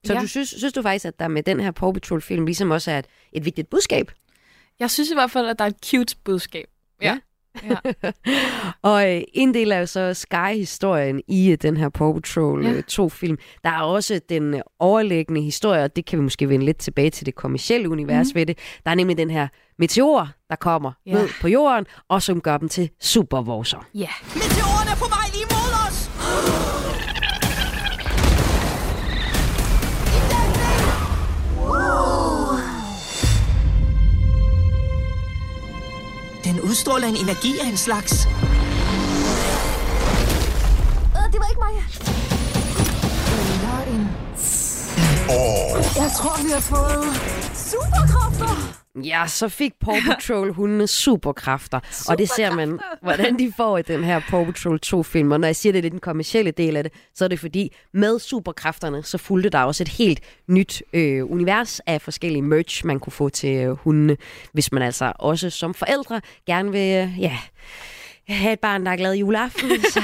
[0.05, 0.19] Så ja.
[0.21, 2.99] du synes, synes du faktisk, at der med den her Paw Patrol-film ligesom også er
[2.99, 4.11] et, et vigtigt budskab?
[4.80, 6.67] Jeg synes i hvert fald, at der er et cute budskab.
[7.01, 7.07] Ja.
[7.07, 7.19] ja.
[8.82, 12.72] Og øh, en del er jo så Sky-historien i øh, den her Paw Patrol Ja.
[12.72, 12.82] ja.
[12.91, 13.38] 2-film.
[13.64, 17.10] Der er også den øh, overliggende historie, og det kan vi måske vende lidt tilbage
[17.10, 18.36] til det kommercielle univers Mhm.
[18.36, 18.58] ved det.
[18.86, 19.47] Der er nemlig den her
[19.80, 21.14] meteor, der kommer Ja.
[21.14, 23.86] ned på jorden, og som gør dem til supervorser.
[23.95, 24.08] Ja.
[24.34, 26.74] Meteoren er på vej lige mod os!
[36.70, 38.28] Udstråler en energi af en slags.
[41.16, 41.76] Øh, det var ikke mig.
[43.53, 44.01] Eller en...
[45.95, 47.05] Jeg tror, vi har fået
[47.55, 48.84] superkræfter.
[49.04, 51.80] Ja, så fik Paw Patrol hundene superkræfter,
[52.10, 55.32] og det ser man, hvordan de får i den her Paw Patrol 2-film.
[55.32, 57.76] Og når jeg siger, det er den kommercielle del af det, så er det fordi,
[57.93, 63.00] med superkræfterne, så fulgte der også et helt nyt øh, univers af forskellige merch, man
[63.00, 64.18] kunne få til øh, hundene,
[64.54, 67.38] hvis man altså også som forældre gerne vil øh, ja,
[68.28, 70.02] have et barn, der er glad i juleaften, så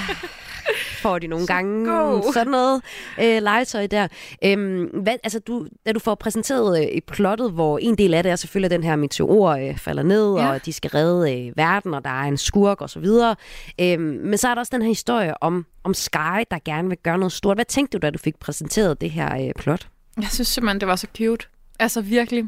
[1.01, 2.31] får de nogle gange go.
[2.33, 2.81] sådan noget
[3.21, 4.07] øh, legetøj der.
[4.45, 8.23] Øhm, hvad, altså du, da du får præsenteret øh, i plottet, hvor en del af
[8.23, 10.49] det er selvfølgelig, at den her meteor øh, falder ned, Ja.
[10.51, 13.35] og de skal redde øh, verden, og der er en skurk og så videre.
[13.81, 16.97] Øhm, men så er der også den her historie om, om Sky, der gerne vil
[17.03, 17.57] gøre noget stort.
[17.57, 19.87] Hvad tænkte du, da du fik præsenteret det her øh, plot?
[20.17, 21.45] Jeg synes simpelthen, det var så cute.
[21.79, 22.43] Altså virkelig.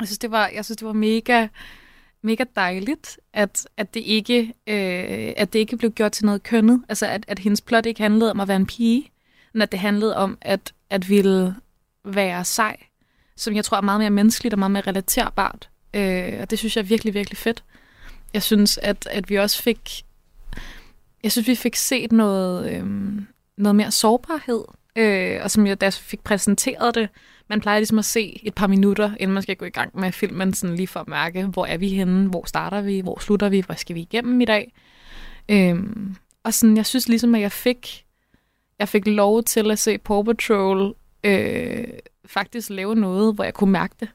[0.00, 1.46] Jeg synes, det var, jeg synes, det var mega,
[2.22, 6.82] mega dejligt, at, at, det ikke, øh, at det ikke blev gjort til noget kønnet.
[6.88, 9.10] Altså, at, at hendes plot ikke handlede om at være en pige,
[9.52, 11.54] men at det handlede om at, at ville
[12.04, 12.76] være sej,
[13.36, 15.68] som jeg tror er meget mere menneskeligt og meget mere relaterbart.
[15.94, 17.64] Øh, og det synes jeg er virkelig, virkelig fedt.
[18.34, 20.04] Jeg synes, at, at vi også fik...
[21.22, 22.86] Jeg synes, vi fik set noget, øh,
[23.56, 24.64] noget mere sårbarhed.
[24.96, 27.08] Øh, og som jeg, da fik præsenteret det,
[27.52, 30.12] man plejer ligesom at se et par minutter, inden man skal gå i gang med
[30.12, 33.48] filmen, sådan lige for at mærke, hvor er vi henne, hvor starter vi, hvor slutter
[33.48, 34.72] vi, hvor skal vi igennem i dag.
[35.48, 38.04] Øhm, og sådan, jeg synes ligesom, at jeg fik,
[38.78, 40.94] jeg fik lov til at se Paw Patrol
[41.24, 41.84] øh,
[42.24, 44.08] faktisk lave noget, hvor jeg kunne mærke det.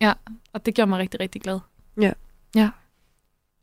[0.00, 0.12] Ja,
[0.52, 1.58] og det gjorde mig rigtig, rigtig glad.
[2.00, 2.12] Ja.
[2.54, 2.70] Ja.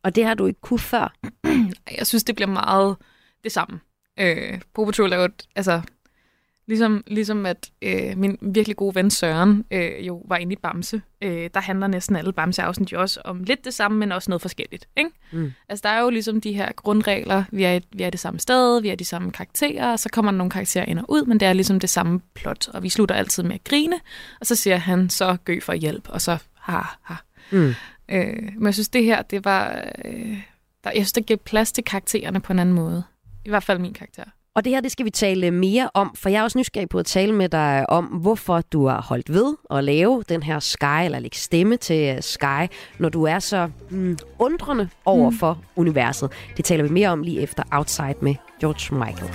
[0.04, 1.14] Og det har du ikke kunne før?
[1.98, 2.96] Jeg synes, det bliver meget
[3.44, 3.80] det samme.
[4.20, 5.82] Øh, Paw Patrol er jo et, altså,
[6.70, 11.02] ligesom, ligesom at øh, min virkelig gode ven Søren øh, jo var inde i Bamse.
[11.22, 14.42] Øh, der handler næsten alle Bamse-afsnit jo også om lidt det samme, men også noget
[14.42, 14.88] forskelligt.
[14.98, 15.10] Ikke?
[15.32, 15.52] Mm.
[15.70, 17.44] Altså, der er jo ligesom de her grundregler.
[17.52, 20.32] Vi er, vi er det samme sted, vi er de samme karakterer, og så kommer
[20.32, 22.68] der nogle karakterer ind og ud, men det er ligesom det samme plot.
[22.68, 24.00] Og vi slutter altid med at grine,
[24.40, 27.16] og så siger han så gø for hjælp, og så ha, ha.
[27.52, 27.74] Mm.
[28.12, 29.86] Øh, men jeg synes, det her, det var...
[30.06, 30.38] Øh,
[30.84, 33.04] der, jeg synes, det gav plads til karaktererne på en anden måde.
[33.46, 34.24] I hvert fald min karakter.
[34.56, 37.00] Og det her, det skal vi tale mere om, for jeg er også nysgerrig på
[37.00, 41.06] at tale med dig om, hvorfor du har holdt ved at lave den her Sky,
[41.06, 46.32] eller lægge stemme til øh, Sky, når du er så mm, undrende over for universet.
[46.58, 49.32] Det taler vi mere om lige efter Outside med George Michael.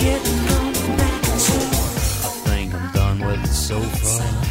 [0.00, 0.04] I
[2.44, 4.47] think I'm done with it so far.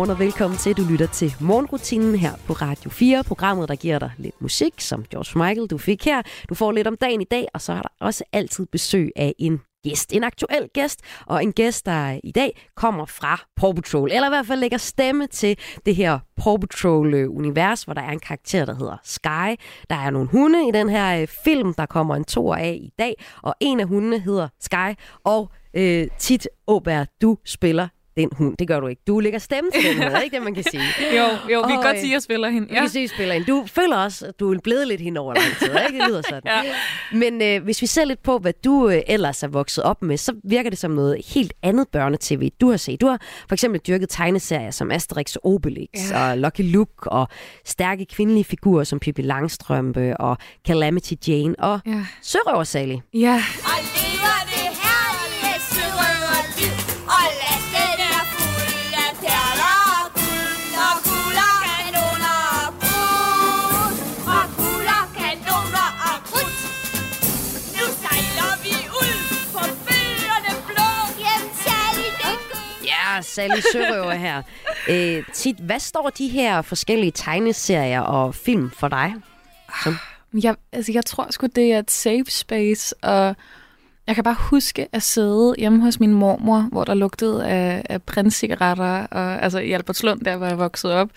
[0.00, 0.76] Godmorgen og velkommen til.
[0.76, 3.24] Du lytter til morgenrutinen her på Radio 4.
[3.24, 6.22] Programmet, der giver dig lidt musik, som George Michael, du fik her.
[6.48, 9.34] Du får lidt om dagen i dag, og så er der også altid besøg af
[9.38, 10.12] en gæst.
[10.12, 14.30] En aktuel gæst, og en gæst, der i dag kommer fra Paw Patrol, eller i
[14.30, 18.74] hvert fald lægger stemme til det her Paw Patrol-univers, hvor der er en karakter, der
[18.74, 19.62] hedder Sky.
[19.90, 22.92] Der er nogle hunde i den her øh, film, der kommer en toer af i
[22.98, 28.56] dag, og en af hundene hedder Sky, og øh, tit Åbær, du spiller den hund.
[28.56, 29.02] Det gør du ikke.
[29.06, 30.82] Du lægger stemme til den hund, ikke det, man kan sige?
[31.18, 32.68] Jo, jo vi kan Og, godt øh, sige, at jeg spiller hende.
[32.68, 33.46] Vi kan sige, at spiller hende.
[33.52, 35.98] Du føler også, at du er blevet lidt hende over lang tid, ikke?
[36.00, 36.42] Det lyder sådan.
[36.64, 36.72] Ja.
[37.12, 40.16] Men øh, hvis vi ser lidt på, hvad du øh, ellers er vokset op med,
[40.16, 43.00] så virker det som noget helt andet børnetv, du har set.
[43.00, 46.30] Du har for eksempel dyrket tegneserier som Asterix og Obelix Ja.
[46.30, 47.28] og Lucky Luke og
[47.64, 50.36] stærke kvindelige figurer som Pippi Langstrømpe og
[50.66, 52.04] Calamity Jane og Ja.
[52.22, 52.96] Sørøver Sally.
[53.14, 53.42] Ja,
[73.34, 74.42] Sally Sørøver her.
[74.90, 79.14] Øh, tit, hvad står de her forskellige tegneserier og film for dig?
[79.84, 79.92] Som?
[80.34, 83.36] Ah, jeg, altså, jeg tror sgu, det er et safe space, og
[84.06, 88.02] jeg kan bare huske at sidde hjemme hos min mormor, hvor der lugtede af, af
[88.02, 91.10] prinscigaretter, og, altså i Albertslund, der hvor jeg voksede op,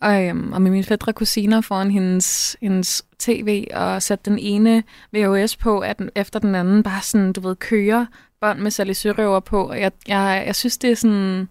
[0.00, 4.82] og, øhm, og med mine fædre kusiner foran hendes, hendes tv, og satte den ene
[5.12, 8.06] VHS på at den, efter den anden, bare sådan, du ved, kører
[8.40, 11.48] bånd med Sally Sørøver på, og jeg, jeg, jeg synes, det er sådan,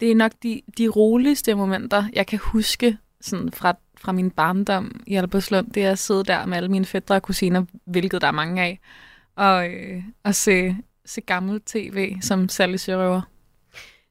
[0.00, 5.00] det er nok de, de roligste momenter, jeg kan huske sådan fra, fra min barndom
[5.06, 8.26] i Albertslund, det er at sidde der med alle mine fædre og kusiner, hvilket der
[8.26, 8.80] er mange af,
[9.36, 13.35] og, øh, og se, se gammel tv som Sally Sørøver.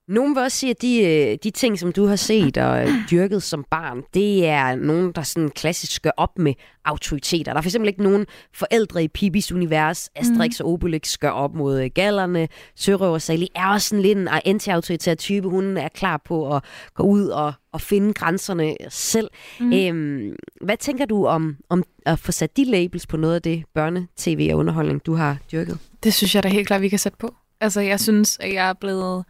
[0.07, 2.89] Nogen vil også sige, at de, øh, de ting, som du har set og øh,
[3.11, 6.53] dyrket som barn, det er nogen, der sådan klassisk gør op med
[6.85, 7.51] autoriteter.
[7.51, 10.09] Der er for eksempel ikke nogen forældre i Pibis univers.
[10.15, 12.47] Asterix og Obelix gør op mod øh, gallerne.
[12.75, 15.49] Sørøver Sally er også sådan lidt en anti-autoritær type.
[15.49, 19.29] Hun er klar på at gå ud og, og finde grænserne selv.
[19.59, 19.73] Mm.
[19.73, 23.63] Øhm, hvad tænker du om, om at få sat de labels på noget af det
[23.73, 25.77] børnetv og underholdning, du har dyrket?
[26.03, 27.35] Det synes jeg da helt klart, vi kan sætte på.
[27.61, 29.25] Altså, jeg synes, at jeg er blevet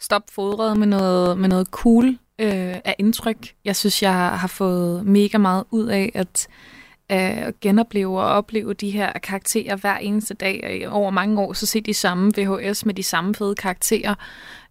[0.00, 3.54] stopfodret med noget, med noget cool øh, af indtryk.
[3.64, 6.48] Jeg synes, jeg har fået mega meget ud af at
[7.12, 10.88] øh, genopleve og opleve de her karakterer hver eneste dag.
[10.88, 14.14] Og Over mange år, så se de samme VHS med de samme fede karakterer,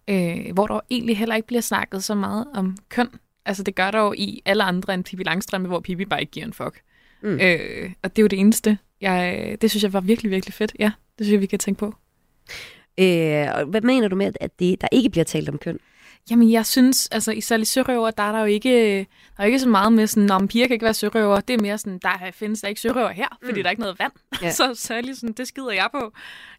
[0.08, 3.08] øh, hvor der egentlig heller ikke bliver snakket så meget om køn.
[3.46, 6.32] Altså, det gør der jo i alle andre end Pippi Langstrømpe, hvor Pippi bare ikke
[6.32, 6.80] giver en fuck.
[7.22, 7.28] Mm.
[7.28, 7.38] Mm.
[7.40, 8.78] Øh, og det er jo det eneste.
[9.00, 10.76] Jeg, det synes jeg var virkelig, virkelig fedt.
[10.78, 11.94] Ja, det synes jeg, vi kan tænke på.
[12.98, 15.78] Øh, og hvad mener du med, at det, der ikke bliver talt om køn?
[16.30, 18.98] Jamen, jeg synes, altså i Sally Sørøver, der er der jo ikke,
[19.36, 21.40] der er ikke så meget med sådan, om piger kan ikke være sørøver.
[21.40, 23.62] Det er mere sådan, der findes der ikke sørøver her, fordi Mm.
[23.62, 24.12] der er ikke noget vand.
[24.42, 24.50] Ja.
[24.58, 26.12] Så Sally sådan, det skider jeg på.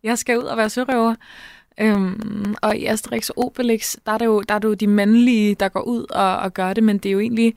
[0.03, 1.15] Jeg skal ud og være sørøver.
[1.81, 4.87] Øhm, og i Asterix og Obelix, der er, det jo, der er det jo de
[4.87, 7.53] mandlige, der går ud og, og gør det, men det er jo egentlig,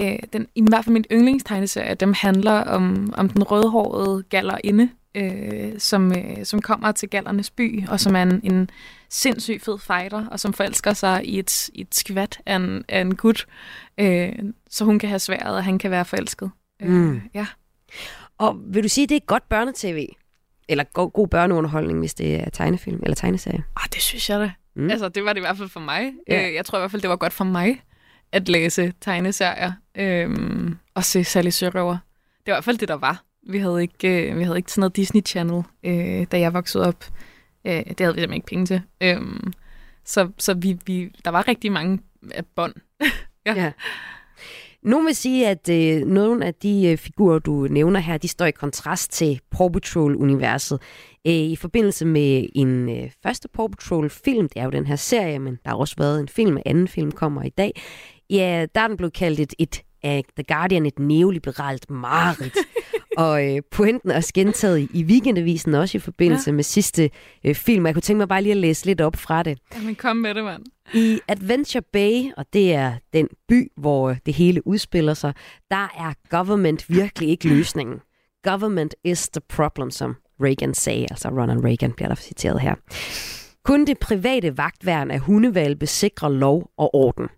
[0.00, 5.72] øh, den, i hvert fald min yndlingstegneserie, dem handler om, om den rødhårede gallerinde, øh,
[5.78, 8.70] som, øh, som kommer til gallernes by, og som er en, en
[9.08, 13.00] sindssyg fed fighter, og som forelsker sig i et, i et skvat af en, af
[13.00, 13.46] en gut,
[13.98, 14.32] øh,
[14.70, 16.50] så hun kan have sværet, og han kan være forelsket.
[16.80, 17.14] Mm.
[17.14, 17.46] Øh, ja.
[18.38, 20.06] Og vil du sige, at det er godt børnetv?
[20.68, 23.64] Eller god, god børneunderholdning, hvis det er tegnefilm eller tegneserie?
[23.76, 24.52] Ah, det synes jeg da.
[24.76, 24.90] Mm.
[24.90, 26.12] Altså, det var det i hvert fald for mig.
[26.28, 26.48] Ja.
[26.48, 27.82] Øh, jeg tror i hvert fald, det var godt for mig
[28.32, 31.98] at læse tegneserier øhm, og se Sally Sørøver.
[32.46, 33.24] Det var i hvert fald det, der var.
[33.46, 36.86] Vi havde ikke, øh, vi havde ikke sådan noget Disney Channel, øh, da jeg voksede
[36.86, 37.04] op.
[37.66, 38.82] Øh, det havde vi simpelthen ikke penge til.
[39.00, 39.52] Øhm,
[40.04, 41.98] så så vi, vi, der var rigtig mange
[42.30, 42.74] af bånd.
[43.46, 43.54] ja.
[43.54, 43.72] ja.
[44.82, 48.46] Nogle vil sige, at øh, nogle af de øh, figurer, du nævner her, de står
[48.46, 50.80] i kontrast til Paw Patrol-universet.
[51.26, 55.38] Øh, I forbindelse med en øh, første Paw Patrol-film, det er jo den her serie,
[55.38, 57.82] men der har også været en film, anden film kommer i dag,
[58.30, 62.56] ja, der er den blevet kaldt et, et af The Guardian et neoliberalt mareridt.
[63.16, 66.54] og øh, pointen er også gentaget i, i weekendavisen, også i forbindelse ja.
[66.54, 67.10] Med sidste
[67.44, 67.86] øh, film.
[67.86, 69.58] Jeg kunne tænke mig bare lige at læse lidt op fra det.
[69.74, 70.62] Jamen, kom med det, mand.
[70.94, 75.34] I Adventure Bay, og det er den by, hvor det hele udspiller sig,
[75.70, 78.00] der er government virkelig ikke løsningen.
[78.42, 82.74] Government is the problem, som Reagan sagde, altså Ronald Reagan bliver der citeret her.
[83.64, 87.28] Kun det private vagtværn af hundevalpe sikrer lov og orden.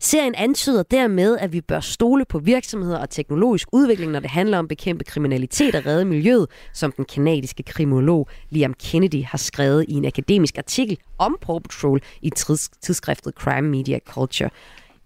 [0.00, 4.58] Serien antyder dermed, at vi bør stole på virksomheder og teknologisk udvikling, når det handler
[4.58, 9.84] om at bekæmpe kriminalitet og redde miljøet, som den kanadiske kriminolog Liam Kennedy har skrevet
[9.88, 14.50] i en akademisk artikel om Paw Patrol i tidsskriftet Crime Media Culture.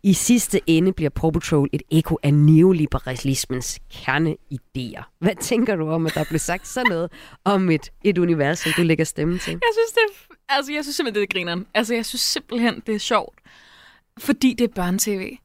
[0.03, 5.19] I sidste ende bliver Paw Patrol et eko af neoliberalismens kerneidéer.
[5.19, 7.11] Hvad tænker du om, at der blev sagt sådan noget
[7.45, 9.51] om et, et univers, som du lægger stemme til?
[9.51, 11.67] Jeg synes, det er, altså, jeg synes simpelthen, det er grineren.
[11.75, 13.39] Altså, jeg synes simpelthen, det er sjovt.
[14.19, 15.37] Fordi det er børnetv.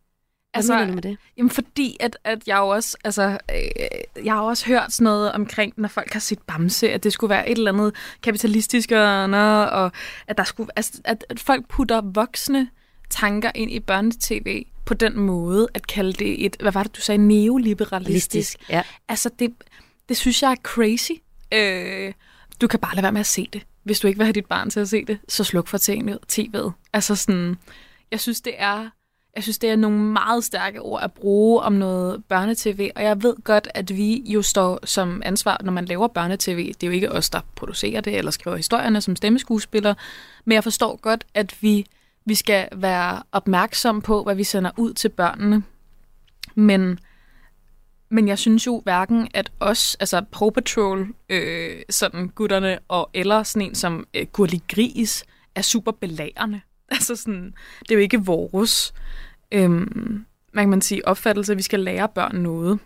[0.53, 1.17] Altså, mener du med det?
[1.37, 5.31] Jamen fordi, at, at jeg jo også, altså, øh, jeg har også hørt sådan noget
[5.31, 8.99] omkring, når folk har set Bamse, at det skulle være et eller andet kapitalistisk og,
[9.65, 9.91] og
[10.27, 12.69] at der skulle, altså, at, at folk putter voksne
[13.09, 17.01] tanker ind i børnetv på den måde, at kalde det et, hvad var det, du
[17.01, 18.57] sagde, neoliberalistisk.
[18.69, 18.83] ja.
[19.07, 19.53] Altså, det,
[20.09, 21.11] det synes jeg er crazy.
[21.53, 22.13] Øh,
[22.61, 23.61] du kan bare lade være med at se det.
[23.83, 26.71] Hvis du ikke vil have dit barn til at se det, så sluk for tv'et.
[26.93, 27.57] Altså sådan,
[28.13, 28.89] jeg synes, det er
[29.35, 33.23] jeg synes, det er nogle meget stærke ord at bruge om noget børnetv, og jeg
[33.23, 36.57] ved godt, at vi jo står som ansvar, når man laver børnetv.
[36.57, 39.95] Det er jo ikke os, der producerer det eller skriver historierne som stemmeskuespillere,
[40.45, 41.85] men jeg forstår godt, at vi,
[42.25, 45.63] vi skal være opmærksom på, hvad vi sender ud til børnene.
[46.55, 46.99] Men,
[48.09, 53.43] men jeg synes jo hverken, at os, altså Paw Patrol, øh, sådan gutterne, og eller
[53.43, 55.23] sådan en som øh, Gurli Gris,
[55.55, 56.61] er super belærende.
[56.91, 58.93] Altså sådan, det er jo ikke vores,
[59.51, 62.79] øhm, man kan man sige, opfattelse, at vi skal lære børn noget.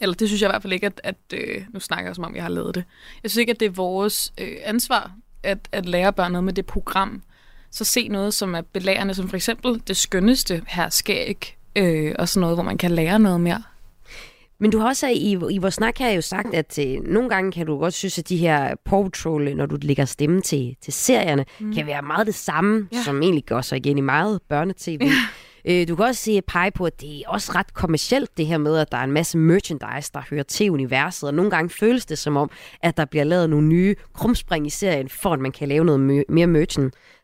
[0.00, 2.24] Eller det synes jeg i hvert fald ikke, at, at øh, nu snakker jeg som
[2.24, 2.84] om, jeg har lavet det.
[3.22, 5.12] Jeg synes ikke, at det er vores øh, ansvar
[5.42, 7.22] at, at lære børn noget med det program.
[7.70, 12.28] Så se noget, som er belærende, som for eksempel det skønneste her skæg, øh, og
[12.28, 13.62] sådan noget, hvor man kan lære noget mere.
[14.60, 17.52] Men du har også i, i vores snak her jo sagt, at øh, nogle gange
[17.52, 20.92] kan du godt synes, at de her Paw Patrol, når du lægger stemme til, til
[20.92, 21.74] serierne, mm.
[21.74, 23.02] kan være meget det samme, ja.
[23.02, 25.02] som egentlig går så igen i meget børnetv.
[25.02, 25.12] Ja.
[25.68, 28.58] Øh, du kan også sige, pege på, at det er også ret kommercielt, det her
[28.58, 32.06] med, at der er en masse merchandise, der hører til universet, og nogle gange føles
[32.06, 32.50] det som om,
[32.82, 36.24] at der bliver lavet nogle nye krumspring i serien, for at man kan lave noget
[36.28, 36.46] mere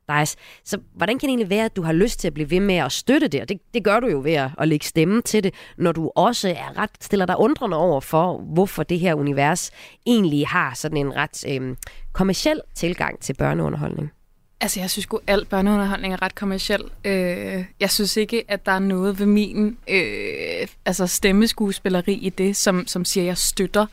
[0.09, 0.36] merchandise.
[0.64, 2.74] Så hvordan kan det egentlig være, at du har lyst til at blive ved med
[2.74, 3.40] at støtte det?
[3.40, 6.11] Og det, det gør du jo ved at, at lægge stemme til det, når du
[6.16, 9.70] også er ret, stiller dig undrende over for, hvorfor det her univers
[10.07, 11.76] egentlig har sådan en ret øh,
[12.12, 14.12] kommersiel tilgang til børneunderholdning.
[14.61, 16.82] Altså, jeg synes godt al børneunderholdning er ret kommersiel.
[17.05, 22.57] Øh, jeg synes ikke, at der er noget ved min øh, altså stemmeskuespilleri i det,
[22.57, 23.86] som, som siger, at jeg støtter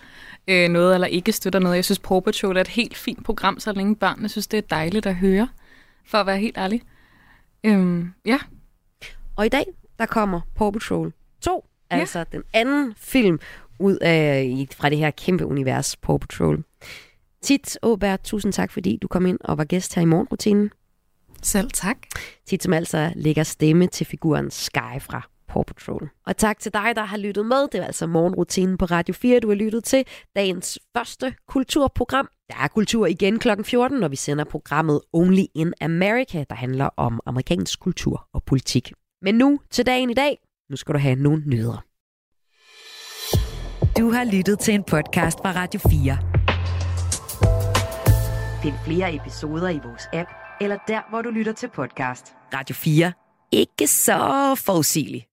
[0.47, 1.76] øh, noget eller ikke støtter noget.
[1.76, 4.62] Jeg synes, Paw Patrol er et helt fint program, så længe børnene synes, det er
[4.62, 5.47] dejligt at høre,
[6.10, 6.82] for at være helt ærlig.
[7.64, 8.39] Øh, ja.
[9.36, 9.66] Og i dag,
[9.99, 11.97] der kommer Paw Patrol 2, ja.
[11.97, 13.39] altså den anden film
[13.80, 16.64] ud af, fra det her kæmpe univers, Paw Patrol.
[17.41, 20.72] Tit Åbert, tusind tak, fordi du kom ind og var gæst her i morgenrutinen.
[21.41, 21.97] Selv tak.
[22.45, 26.10] Tit som altså lægger stemme til figuren Sky fra Paw Patrol.
[26.26, 27.68] Og tak til dig, der har lyttet med.
[27.72, 30.05] Det er altså morgenrutinen på Radio 4, du har lyttet til.
[30.36, 32.30] Dagens første kulturprogram.
[32.50, 33.50] Der er kultur igen kl.
[33.64, 38.93] 14, når vi sender programmet Only in America, der handler om amerikansk kultur og politik.
[39.22, 40.38] Men nu til dagen i dag.
[40.70, 41.86] Nu skal du have nogle nyheder.
[43.97, 46.18] Du har lyttet til en podcast fra Radio 4.
[48.64, 50.30] Find flere episoder i vores app,
[50.62, 52.26] eller der, hvor du lytter til podcast.
[52.54, 53.14] Radio 4.
[53.52, 55.29] Ikke så forudsigeligt.